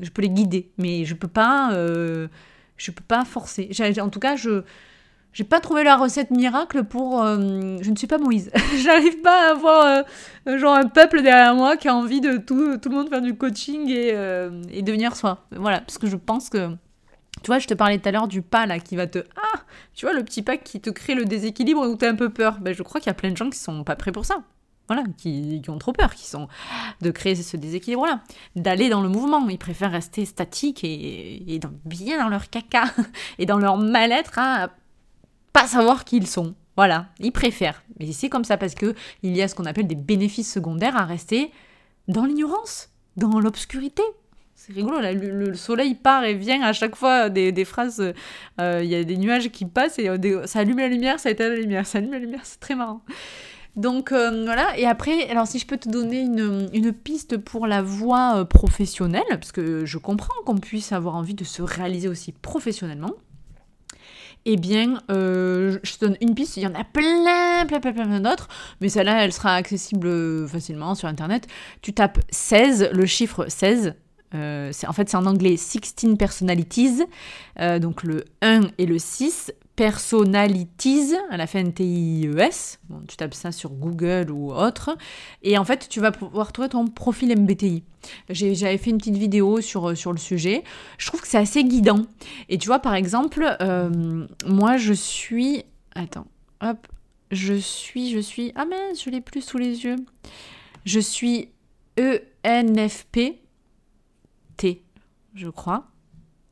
Je 0.00 0.10
peux 0.10 0.22
les 0.22 0.30
guider, 0.30 0.70
mais 0.78 1.04
je 1.04 1.14
peux 1.14 1.28
pas, 1.28 1.72
euh, 1.72 2.28
peux 2.76 3.04
pas 3.08 3.24
forcer. 3.24 3.70
En 4.00 4.08
tout 4.10 4.20
cas, 4.20 4.36
je 4.36 4.62
j'ai 5.38 5.44
pas 5.44 5.60
trouvé 5.60 5.84
la 5.84 5.96
recette 5.96 6.32
miracle 6.32 6.82
pour. 6.82 7.22
Euh, 7.22 7.76
je 7.80 7.90
ne 7.92 7.94
suis 7.94 8.08
pas 8.08 8.18
Moïse. 8.18 8.50
J'arrive 8.78 9.20
pas 9.20 9.46
à 9.46 9.50
avoir 9.52 10.04
euh, 10.48 10.58
genre 10.58 10.74
un 10.74 10.88
peuple 10.88 11.22
derrière 11.22 11.54
moi 11.54 11.76
qui 11.76 11.86
a 11.86 11.94
envie 11.94 12.20
de 12.20 12.38
tout, 12.38 12.76
tout 12.78 12.88
le 12.88 12.96
monde 12.96 13.08
faire 13.08 13.22
du 13.22 13.36
coaching 13.36 13.88
et, 13.88 14.08
et 14.72 14.82
devenir 14.82 15.14
soi. 15.14 15.46
Voilà, 15.52 15.80
parce 15.80 15.96
que 15.96 16.08
je 16.08 16.16
pense 16.16 16.50
que. 16.50 16.70
Tu 17.44 17.46
vois, 17.46 17.60
je 17.60 17.68
te 17.68 17.74
parlais 17.74 17.98
tout 17.98 18.08
à 18.08 18.10
l'heure 18.10 18.26
du 18.26 18.42
pas 18.42 18.66
là 18.66 18.80
qui 18.80 18.96
va 18.96 19.06
te. 19.06 19.20
Ah 19.36 19.60
Tu 19.94 20.06
vois, 20.06 20.12
le 20.12 20.24
petit 20.24 20.42
pas 20.42 20.56
qui 20.56 20.80
te 20.80 20.90
crée 20.90 21.14
le 21.14 21.24
déséquilibre 21.24 21.88
où 21.88 21.94
t'as 21.94 22.10
un 22.10 22.16
peu 22.16 22.30
peur. 22.30 22.58
Ben, 22.60 22.74
je 22.74 22.82
crois 22.82 23.00
qu'il 23.00 23.06
y 23.06 23.10
a 23.10 23.14
plein 23.14 23.30
de 23.30 23.36
gens 23.36 23.48
qui 23.48 23.60
sont 23.60 23.84
pas 23.84 23.94
prêts 23.94 24.10
pour 24.10 24.24
ça 24.24 24.42
voilà, 24.88 25.04
qui, 25.18 25.62
ont 25.68 25.78
trop 25.78 25.92
peur, 25.92 26.14
qui 26.14 26.26
sont 26.26 26.48
de 27.02 27.10
créer 27.10 27.36
ce 27.36 27.56
déséquilibre-là, 27.56 28.22
d'aller 28.56 28.88
dans 28.88 29.02
le 29.02 29.08
mouvement. 29.08 29.46
Ils 29.48 29.58
préfèrent 29.58 29.92
rester 29.92 30.24
statiques 30.24 30.82
et, 30.82 31.60
bien 31.84 32.18
dans 32.18 32.30
leur 32.30 32.48
caca 32.48 32.84
et 33.38 33.46
dans 33.46 33.58
leur 33.58 33.76
mal-être 33.76 34.38
à 34.38 34.70
pas 35.52 35.66
savoir 35.66 36.04
qui 36.04 36.16
ils 36.16 36.26
sont. 36.26 36.54
Voilà, 36.76 37.06
ils 37.18 37.32
préfèrent. 37.32 37.82
Mais 37.98 38.12
c'est 38.12 38.28
comme 38.28 38.44
ça 38.44 38.56
parce 38.56 38.74
que 38.74 38.94
il 39.22 39.36
y 39.36 39.42
a 39.42 39.48
ce 39.48 39.54
qu'on 39.54 39.64
appelle 39.64 39.88
des 39.88 39.96
bénéfices 39.96 40.52
secondaires 40.52 40.96
à 40.96 41.04
rester 41.04 41.50
dans 42.06 42.24
l'ignorance, 42.24 42.90
dans 43.16 43.40
l'obscurité. 43.40 44.02
C'est 44.54 44.72
rigolo, 44.72 44.98
le, 45.00 45.54
soleil 45.54 45.94
part 45.94 46.24
et 46.24 46.34
vient 46.34 46.62
à 46.62 46.72
chaque 46.72 46.96
fois 46.96 47.30
des, 47.30 47.64
phrases. 47.64 48.12
Euh, 48.60 48.80
il 48.82 48.88
y 48.88 48.94
a 48.94 49.04
des 49.04 49.16
nuages 49.16 49.50
qui 49.50 49.64
passent 49.64 49.98
et 49.98 50.08
euh, 50.08 50.46
ça 50.46 50.60
allume 50.60 50.78
la 50.78 50.88
lumière, 50.88 51.20
ça 51.20 51.30
éteint 51.30 51.48
la 51.48 51.56
lumière, 51.56 51.86
ça 51.86 51.98
allume 51.98 52.12
la 52.12 52.18
lumière, 52.18 52.40
c'est 52.42 52.60
très 52.60 52.74
marrant. 52.74 53.02
Donc 53.76 54.10
euh, 54.10 54.44
voilà, 54.44 54.76
et 54.76 54.86
après, 54.86 55.28
alors 55.30 55.46
si 55.46 55.60
je 55.60 55.66
peux 55.66 55.76
te 55.76 55.88
donner 55.88 56.20
une, 56.20 56.92
piste 56.92 57.38
pour 57.38 57.68
la 57.68 57.82
voie 57.82 58.44
professionnelle, 58.44 59.22
parce 59.28 59.52
que 59.52 59.84
je 59.84 59.98
comprends 59.98 60.34
qu'on 60.44 60.58
puisse 60.58 60.90
avoir 60.90 61.14
envie 61.14 61.34
de 61.34 61.44
se 61.44 61.62
réaliser 61.62 62.08
aussi 62.08 62.32
professionnellement, 62.32 63.12
eh 64.44 64.56
bien, 64.56 65.00
euh, 65.10 65.78
je 65.82 65.94
te 65.94 66.04
donne 66.04 66.16
une 66.20 66.34
piste, 66.34 66.56
il 66.56 66.62
y 66.62 66.66
en 66.66 66.74
a 66.74 66.84
plein, 66.84 67.66
plein, 67.66 67.80
plein, 67.80 67.92
plein 67.92 68.20
d'autres, 68.20 68.48
mais 68.80 68.88
celle-là, 68.88 69.24
elle 69.24 69.32
sera 69.32 69.54
accessible 69.54 70.48
facilement 70.48 70.94
sur 70.94 71.08
Internet. 71.08 71.46
Tu 71.82 71.92
tapes 71.92 72.20
16, 72.30 72.90
le 72.92 73.06
chiffre 73.06 73.46
16, 73.48 73.94
en 74.32 74.92
fait, 74.92 75.08
c'est 75.08 75.16
en 75.16 75.26
anglais 75.26 75.56
16 75.56 76.16
personalities, 76.18 77.02
donc 77.80 78.02
le 78.02 78.24
1 78.42 78.62
et 78.78 78.86
le 78.86 78.98
6, 78.98 79.52
Personalities, 79.78 81.14
à 81.30 81.36
la 81.36 81.46
fin 81.46 81.62
T-I-E-S. 81.70 82.80
Bon, 82.88 83.00
tu 83.06 83.16
tapes 83.16 83.32
ça 83.32 83.52
sur 83.52 83.70
Google 83.70 84.32
ou 84.32 84.52
autre. 84.52 84.98
Et 85.44 85.56
en 85.56 85.64
fait, 85.64 85.88
tu 85.88 86.00
vas 86.00 86.10
pouvoir 86.10 86.50
trouver 86.50 86.68
ton 86.68 86.88
profil 86.88 87.32
MBTI. 87.38 87.84
J'avais 88.28 88.76
fait 88.76 88.90
une 88.90 88.98
petite 88.98 89.16
vidéo 89.16 89.60
sur, 89.60 89.96
sur 89.96 90.10
le 90.10 90.18
sujet. 90.18 90.64
Je 90.98 91.06
trouve 91.06 91.20
que 91.20 91.28
c'est 91.28 91.38
assez 91.38 91.62
guidant. 91.62 92.06
Et 92.48 92.58
tu 92.58 92.66
vois, 92.66 92.80
par 92.80 92.96
exemple, 92.96 93.56
euh, 93.62 94.26
moi, 94.44 94.78
je 94.78 94.92
suis... 94.92 95.62
Attends, 95.94 96.26
hop. 96.60 96.88
Je 97.30 97.54
suis, 97.54 98.10
je 98.10 98.18
suis... 98.18 98.50
Ah 98.56 98.64
mince, 98.64 99.04
je 99.04 99.10
l'ai 99.10 99.20
plus 99.20 99.42
sous 99.42 99.58
les 99.58 99.84
yeux. 99.84 99.94
Je 100.86 100.98
suis 100.98 101.52
ENFP 102.44 103.38
T, 104.56 104.82
je 105.36 105.48
crois. 105.48 105.86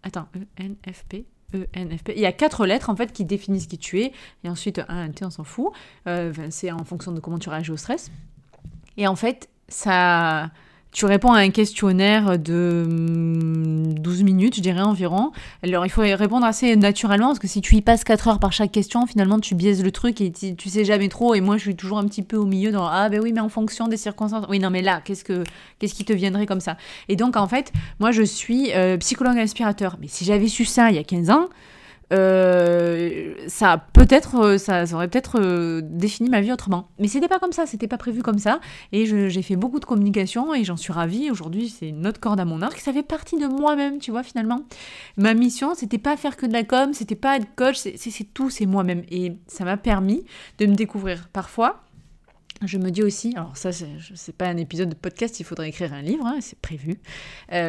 Attends, 0.05 0.29
ENFP 0.61 1.27
ENFP. 1.55 2.13
Il 2.15 2.21
y 2.21 2.27
a 2.27 2.33
quatre 2.33 2.67
lettres 2.67 2.91
en 2.91 2.97
fait 2.97 3.13
qui 3.13 3.25
définissent 3.25 3.67
qui 3.67 3.79
tu 3.79 4.01
es, 4.01 4.13
et 4.45 4.49
ensuite 4.49 4.81
un, 4.89 5.05
un 5.05 5.11
T, 5.11 5.25
on 5.25 5.31
s'en 5.31 5.45
fout. 5.45 5.73
Euh, 6.07 6.33
c'est 6.51 6.71
en 6.71 6.85
fonction 6.85 7.13
de 7.13 7.21
comment 7.21 7.39
tu 7.39 7.49
réagis 7.49 7.71
au 7.71 7.77
stress. 7.77 8.11
Et 8.97 9.07
en 9.07 9.17
fait, 9.17 9.49
ça, 9.69 10.51
tu 10.97 11.05
réponds 11.05 11.33
à 11.33 11.41
un 11.41 11.51
questionnaire 11.51 12.39
de 12.39 12.87
12 12.89 14.23
mm, 14.23 14.25
minutes, 14.25 14.57
je 14.57 14.63
dirais 14.63 14.81
environ. 14.81 15.31
Alors, 15.63 15.85
il 15.85 15.91
faut 15.91 16.01
répondre 16.01 16.47
assez 16.47 16.75
naturellement, 16.75 17.27
parce 17.27 17.39
que 17.39 17.47
si 17.47 17.61
tu 17.61 17.75
y 17.75 17.83
passes 17.83 18.03
4 18.03 18.29
heures 18.29 18.39
par 18.39 18.55
chaque 18.55 18.73
question, 18.73 19.07
finalement, 19.07 19.39
tu 19.39 19.55
biaises 19.55 19.85
le 19.85 19.91
truc 19.93 20.23
et 20.23 20.33
tu, 20.33 20.69
sais 20.71 20.87
jamais 20.87 21.11
trop. 21.11 21.35
Et 21.35 21.43
moi, 21.43 21.59
je 21.59 21.65
suis 21.65 21.77
toujours 21.77 21.99
un 21.99 22.07
petit 22.07 22.23
peu 22.23 22.39
au 22.39 22.47
milieu 22.47 22.73
dans 22.73 22.87
Ah, 22.87 23.11
ben 23.11 23.21
oui, 23.23 23.35
mais 23.35 23.41
en 23.41 23.51
fonction 23.51 23.89
des 23.89 23.99
circonstances. 23.99 24.47
Oui, 24.49 24.59
non, 24.59 24.71
mais 24.71 24.81
là, 24.81 25.03
qu'est-ce, 25.05 25.23
que, 25.23 25.45
qu'est-ce 25.79 25.93
qui 25.93 26.07
te 26.07 26.15
viendrait 26.15 26.47
comme 26.47 26.61
ça? 26.61 26.79
Et 27.11 27.17
donc, 27.17 27.37
en 27.37 27.47
fait, 27.47 27.75
moi, 28.01 28.11
je 28.11 28.23
suis 28.23 28.73
euh, 28.73 28.97
psychologue 28.97 29.37
inspirateur. 29.37 29.99
Mais 30.01 30.09
si 30.09 30.25
j'avais 30.25 30.49
su 30.49 30.65
ça 30.65 30.89
il 30.89 30.97
y 30.97 30.99
a 30.99 31.05
15 31.05 31.29
ans, 31.29 31.51
euh, 32.13 33.35
ça 33.49 33.85
peut-être 33.93 34.37
euh, 34.37 34.59
ça, 34.59 34.85
aurait 34.95 35.09
peut-être 35.09 35.41
euh, 35.41 35.81
défini 35.83 36.31
ma 36.31 36.41
vie 36.41 36.53
autrement. 36.53 36.89
Mais 36.99 37.09
c'était 37.09 37.27
pas 37.27 37.41
comme 37.41 37.53
ça 37.53 37.67
c'était 37.67 37.89
pas 37.89 37.99
prévu 37.99 38.23
comme 38.23 38.39
ça. 38.39 38.61
Et 38.93 39.07
j'ai 39.07 39.43
fait 39.43 39.57
beaucoup 39.57 39.81
de 39.81 39.85
communication 39.85 40.55
et 40.55 40.63
j'en 40.63 40.77
suis 40.77 40.93
ravie. 40.93 41.31
Aujourd'hui 41.31 41.69
c'est 41.69 41.89
une 41.89 42.07
autre 42.07 42.21
corde 42.21 42.39
à 42.39 42.45
mon 42.45 42.63
arc. 42.63 42.79
Ça 42.79 42.93
fait 42.93 43.03
partie 43.03 43.39
de 43.39 43.47
moi-même 43.47 43.99
tu 43.99 44.13
vois 44.13 44.23
finalement. 44.23 44.63
Ma 45.17 45.35
mission 45.35 45.75
c'était 45.75 45.99
pas 45.99 46.17
faire 46.17 46.37
que 46.37 46.47
de 46.47 46.53
la 46.53 46.63
com 46.63 46.93
c'était 46.93 47.17
pas 47.17 47.37
être 47.37 47.49
coach 47.57 47.77
c'est 47.77 48.35
tout 48.35 48.51
c'est 48.51 48.67
moi-même. 48.67 49.03
Et 49.11 49.37
ça 49.49 49.65
m'a 49.65 49.77
permis 49.77 50.25
de 50.59 50.67
me 50.67 50.75
découvrir 50.75 51.29
parfois 51.33 51.86
je 52.65 52.79
me 52.79 52.91
dis 52.91 53.03
aussi, 53.03 53.33
alors 53.37 53.57
ça 53.57 53.71
c'est 53.73 54.37
pas 54.37 54.47
un 54.47 54.57
épisode 54.57 54.89
de 54.89 54.95
podcast, 54.95 55.41
il 55.41 55.45
faudrait 55.45 55.69
écrire 55.69 55.93
un 55.93 56.03
livre, 56.03 56.27
hein, 56.27 56.39
c'est 56.41 56.59
prévu, 56.59 56.99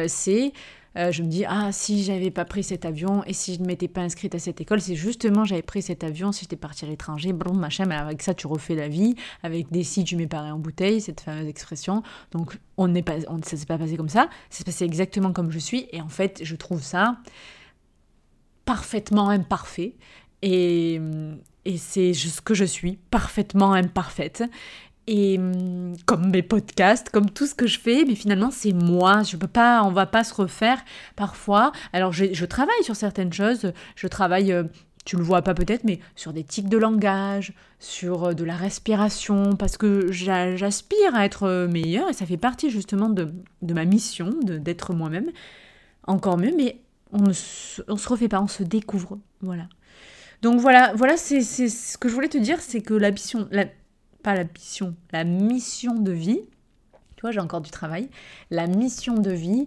c'est 0.06 0.52
euh, 0.98 1.12
je 1.12 1.22
me 1.22 1.28
dis, 1.28 1.44
ah, 1.44 1.70
si 1.70 2.02
j'avais 2.02 2.30
pas 2.30 2.44
pris 2.44 2.64
cet 2.64 2.84
avion 2.84 3.22
et 3.24 3.32
si 3.32 3.54
je 3.54 3.60
ne 3.60 3.66
m'étais 3.66 3.88
pas 3.88 4.00
inscrite 4.00 4.34
à 4.34 4.38
cette 4.38 4.60
école, 4.60 4.80
c'est 4.80 4.96
justement 4.96 5.44
j'avais 5.44 5.62
pris 5.62 5.80
cet 5.80 6.02
avion, 6.02 6.32
si 6.32 6.42
j'étais 6.42 6.56
partie 6.56 6.84
à 6.84 6.88
l'étranger, 6.88 7.32
bon, 7.32 7.54
machin, 7.54 7.84
mais 7.84 7.94
avec 7.94 8.20
ça, 8.22 8.34
tu 8.34 8.46
refais 8.46 8.74
la 8.74 8.88
vie. 8.88 9.14
Avec 9.42 9.70
des 9.70 9.84
si, 9.84 10.02
tu 10.04 10.16
mets 10.16 10.26
pareil 10.26 10.50
en 10.50 10.58
bouteille, 10.58 11.00
cette 11.00 11.20
fameuse 11.20 11.46
expression. 11.46 12.02
Donc, 12.32 12.58
on 12.76 12.88
n'est 12.88 13.02
pas, 13.02 13.20
ça 13.20 13.56
s'est 13.56 13.66
pas 13.66 13.78
passé 13.78 13.96
comme 13.96 14.08
ça, 14.08 14.28
c'est 14.50 14.66
passé 14.66 14.84
exactement 14.84 15.32
comme 15.32 15.50
je 15.50 15.58
suis. 15.58 15.86
Et 15.92 16.00
en 16.00 16.08
fait, 16.08 16.40
je 16.42 16.56
trouve 16.56 16.82
ça 16.82 17.18
parfaitement 18.64 19.28
imparfait. 19.28 19.94
Et, 20.42 21.00
et 21.68 21.76
c'est 21.76 22.14
ce 22.14 22.40
que 22.40 22.54
je 22.54 22.64
suis, 22.64 22.96
parfaitement 23.10 23.74
imparfaite. 23.74 24.42
Et 25.06 25.38
hum, 25.38 25.94
comme 26.06 26.30
mes 26.30 26.42
podcasts, 26.42 27.10
comme 27.10 27.30
tout 27.30 27.46
ce 27.46 27.54
que 27.54 27.66
je 27.66 27.78
fais, 27.78 28.04
mais 28.06 28.14
finalement 28.14 28.50
c'est 28.50 28.72
moi. 28.72 29.22
Je 29.22 29.36
peux 29.36 29.46
pas, 29.46 29.82
on 29.84 29.90
va 29.90 30.06
pas 30.06 30.24
se 30.24 30.34
refaire 30.34 30.82
parfois. 31.14 31.72
Alors 31.92 32.12
je, 32.12 32.44
travaille 32.46 32.82
sur 32.82 32.96
certaines 32.96 33.32
choses. 33.32 33.72
Je 33.96 34.06
travaille, 34.06 34.50
euh, 34.50 34.64
tu 35.04 35.16
le 35.16 35.22
vois 35.22 35.42
pas 35.42 35.52
peut-être, 35.52 35.84
mais 35.84 36.00
sur 36.16 36.32
des 36.32 36.42
tics 36.42 36.70
de 36.70 36.78
langage, 36.78 37.52
sur 37.78 38.28
euh, 38.28 38.32
de 38.32 38.44
la 38.44 38.56
respiration, 38.56 39.54
parce 39.54 39.76
que 39.76 40.10
j'aspire 40.10 41.14
à 41.14 41.26
être 41.26 41.42
euh, 41.42 41.68
meilleure 41.68 42.08
et 42.08 42.14
ça 42.14 42.24
fait 42.24 42.38
partie 42.38 42.70
justement 42.70 43.10
de, 43.10 43.30
ma 43.62 43.84
mission, 43.84 44.30
d'être 44.42 44.94
moi-même. 44.94 45.30
Encore 46.06 46.38
mieux, 46.38 46.54
mais 46.56 46.80
on 47.12 47.18
ne 47.18 47.32
on 47.88 47.96
se 47.98 48.08
refait 48.08 48.28
pas, 48.28 48.40
on 48.40 48.48
se 48.48 48.62
découvre. 48.62 49.18
Voilà. 49.42 49.68
Donc 50.42 50.60
voilà, 50.60 50.92
voilà, 50.94 51.16
c'est 51.16 51.42
ce 51.42 51.98
que 51.98 52.08
je 52.08 52.14
voulais 52.14 52.28
te 52.28 52.38
dire, 52.38 52.60
c'est 52.60 52.80
que 52.80 52.94
la 52.94 53.10
mission, 53.10 53.48
la, 53.50 53.66
pas 54.22 54.34
la 54.34 54.44
mission, 54.44 54.94
la 55.12 55.24
mission 55.24 55.94
de 55.94 56.12
vie. 56.12 56.40
Tu 57.16 57.22
vois, 57.22 57.32
j'ai 57.32 57.40
encore 57.40 57.60
du 57.60 57.70
travail. 57.70 58.08
La 58.50 58.66
mission 58.66 59.14
de 59.14 59.32
vie, 59.32 59.66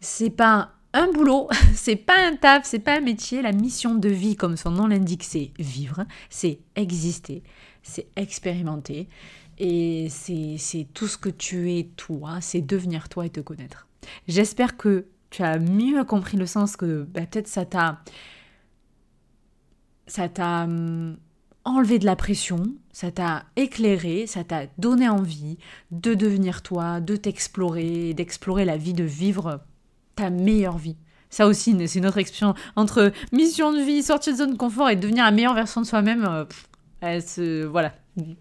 c'est 0.00 0.30
pas 0.30 0.72
un 0.92 1.10
boulot, 1.10 1.48
c'est 1.74 1.96
pas 1.96 2.18
un 2.18 2.36
taf, 2.36 2.64
c'est 2.66 2.80
pas 2.80 2.98
un 2.98 3.00
métier. 3.00 3.40
La 3.40 3.52
mission 3.52 3.94
de 3.94 4.08
vie, 4.08 4.36
comme 4.36 4.56
son 4.56 4.70
nom 4.70 4.86
l'indique, 4.86 5.24
c'est 5.24 5.52
vivre, 5.58 6.04
c'est 6.28 6.58
exister, 6.76 7.42
c'est 7.82 8.06
expérimenter. 8.16 9.08
Et 9.58 10.08
c'est 10.10 10.86
tout 10.94 11.06
ce 11.06 11.18
que 11.18 11.28
tu 11.28 11.72
es 11.72 11.90
toi, 11.96 12.38
c'est 12.40 12.62
devenir 12.62 13.10
toi 13.10 13.26
et 13.26 13.30
te 13.30 13.40
connaître. 13.40 13.86
J'espère 14.26 14.78
que 14.78 15.06
tu 15.28 15.42
as 15.42 15.58
mieux 15.58 16.02
compris 16.04 16.38
le 16.38 16.46
sens 16.46 16.76
que 16.76 17.02
bah, 17.02 17.26
peut-être 17.26 17.46
ça 17.46 17.66
t'a 17.66 18.00
ça 20.10 20.28
t'a 20.28 20.64
hum, 20.64 21.16
enlevé 21.64 21.98
de 21.98 22.04
la 22.04 22.16
pression, 22.16 22.74
ça 22.92 23.10
t'a 23.10 23.44
éclairé, 23.56 24.26
ça 24.26 24.44
t'a 24.44 24.62
donné 24.76 25.08
envie 25.08 25.56
de 25.92 26.14
devenir 26.14 26.62
toi, 26.62 27.00
de 27.00 27.16
t'explorer, 27.16 28.12
d'explorer 28.12 28.64
la 28.64 28.76
vie, 28.76 28.92
de 28.92 29.04
vivre 29.04 29.60
ta 30.16 30.30
meilleure 30.30 30.78
vie. 30.78 30.96
Ça 31.30 31.46
aussi, 31.46 31.76
c'est 31.86 32.00
notre 32.00 32.18
expression 32.18 32.54
entre 32.74 33.12
mission 33.30 33.72
de 33.72 33.80
vie, 33.80 34.02
sortir 34.02 34.32
de 34.32 34.38
zone 34.38 34.52
de 34.52 34.56
confort 34.56 34.90
et 34.90 34.96
devenir 34.96 35.24
la 35.24 35.30
meilleure 35.30 35.54
version 35.54 35.80
de 35.80 35.86
soi-même. 35.86 36.46
Euh, 37.04 37.68
voilà, 37.70 37.94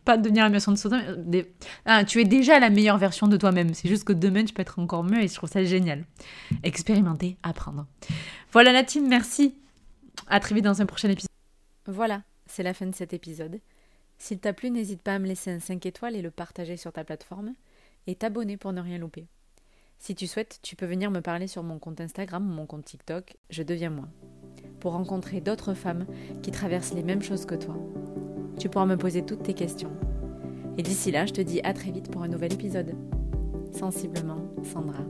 pas 0.06 0.18
devenir 0.18 0.44
la 0.44 0.50
meilleure 0.50 0.52
version 0.54 0.72
de 0.72 0.78
soi-même. 0.78 1.44
Ah, 1.86 2.04
tu 2.04 2.20
es 2.20 2.26
déjà 2.26 2.60
la 2.60 2.72
meilleure 2.72 2.98
version 2.98 3.28
de 3.28 3.38
toi-même. 3.38 3.76
C'est 3.76 3.90
juste 3.90 4.06
que 4.06 4.14
demain, 4.14 4.44
tu 4.44 4.56
peux 4.56 4.64
être 4.64 4.80
encore 4.80 5.04
mieux 5.04 5.22
et 5.22 5.28
je 5.28 5.36
trouve 5.36 5.52
ça 5.52 5.64
génial. 5.64 6.04
Expérimenter, 6.64 7.38
apprendre. 7.44 7.86
Voilà 8.54 8.72
la 8.72 8.84
team, 8.84 9.08
merci. 9.08 9.54
À 10.28 10.40
très 10.40 10.56
vite 10.56 10.66
dans 10.66 10.82
un 10.82 10.88
prochain 10.88 11.10
épisode. 11.10 11.29
Voilà, 11.90 12.22
c'est 12.46 12.62
la 12.62 12.76
fin 12.76 12.86
de 12.86 12.94
cet 12.94 13.14
épisode. 13.14 13.60
S'il 14.20 14.38
t'a 14.38 14.54
plu, 14.54 14.70
n'hésite 14.70 15.02
pas 15.02 15.16
à 15.16 15.20
me 15.20 15.26
laisser 15.26 15.50
un 15.50 15.60
5 15.60 15.84
étoiles 15.88 16.16
et 16.16 16.22
le 16.22 16.30
partager 16.30 16.78
sur 16.78 16.94
ta 16.94 17.04
plateforme, 17.04 17.54
et 18.06 18.14
t'abonner 18.14 18.58
pour 18.58 18.74
ne 18.74 18.82
rien 18.82 19.00
louper. 19.00 19.26
Si 19.98 20.14
tu 20.14 20.28
souhaites, 20.28 20.60
tu 20.62 20.76
peux 20.76 20.86
venir 20.86 21.10
me 21.10 21.20
parler 21.20 21.48
sur 21.48 21.64
mon 21.64 21.80
compte 21.80 22.00
Instagram 22.00 22.48
ou 22.48 22.54
mon 22.54 22.68
compte 22.68 22.86
TikTok, 22.86 23.38
je 23.50 23.64
deviens 23.64 23.90
moi, 23.90 24.08
pour 24.80 24.92
rencontrer 24.92 25.42
d'autres 25.42 25.74
femmes 25.74 26.06
qui 26.44 26.52
traversent 26.52 26.94
les 26.94 27.04
mêmes 27.04 27.24
choses 27.24 27.48
que 27.48 27.56
toi. 27.56 27.76
Tu 28.60 28.70
pourras 28.70 28.86
me 28.86 28.96
poser 28.96 29.26
toutes 29.26 29.44
tes 29.44 29.56
questions. 29.56 29.92
Et 30.78 30.84
d'ici 30.84 31.10
là, 31.10 31.26
je 31.26 31.34
te 31.34 31.42
dis 31.42 31.60
à 31.64 31.74
très 31.74 31.90
vite 31.90 32.12
pour 32.12 32.22
un 32.22 32.28
nouvel 32.28 32.54
épisode. 32.54 32.96
Sensiblement, 33.74 34.54
Sandra. 34.64 35.06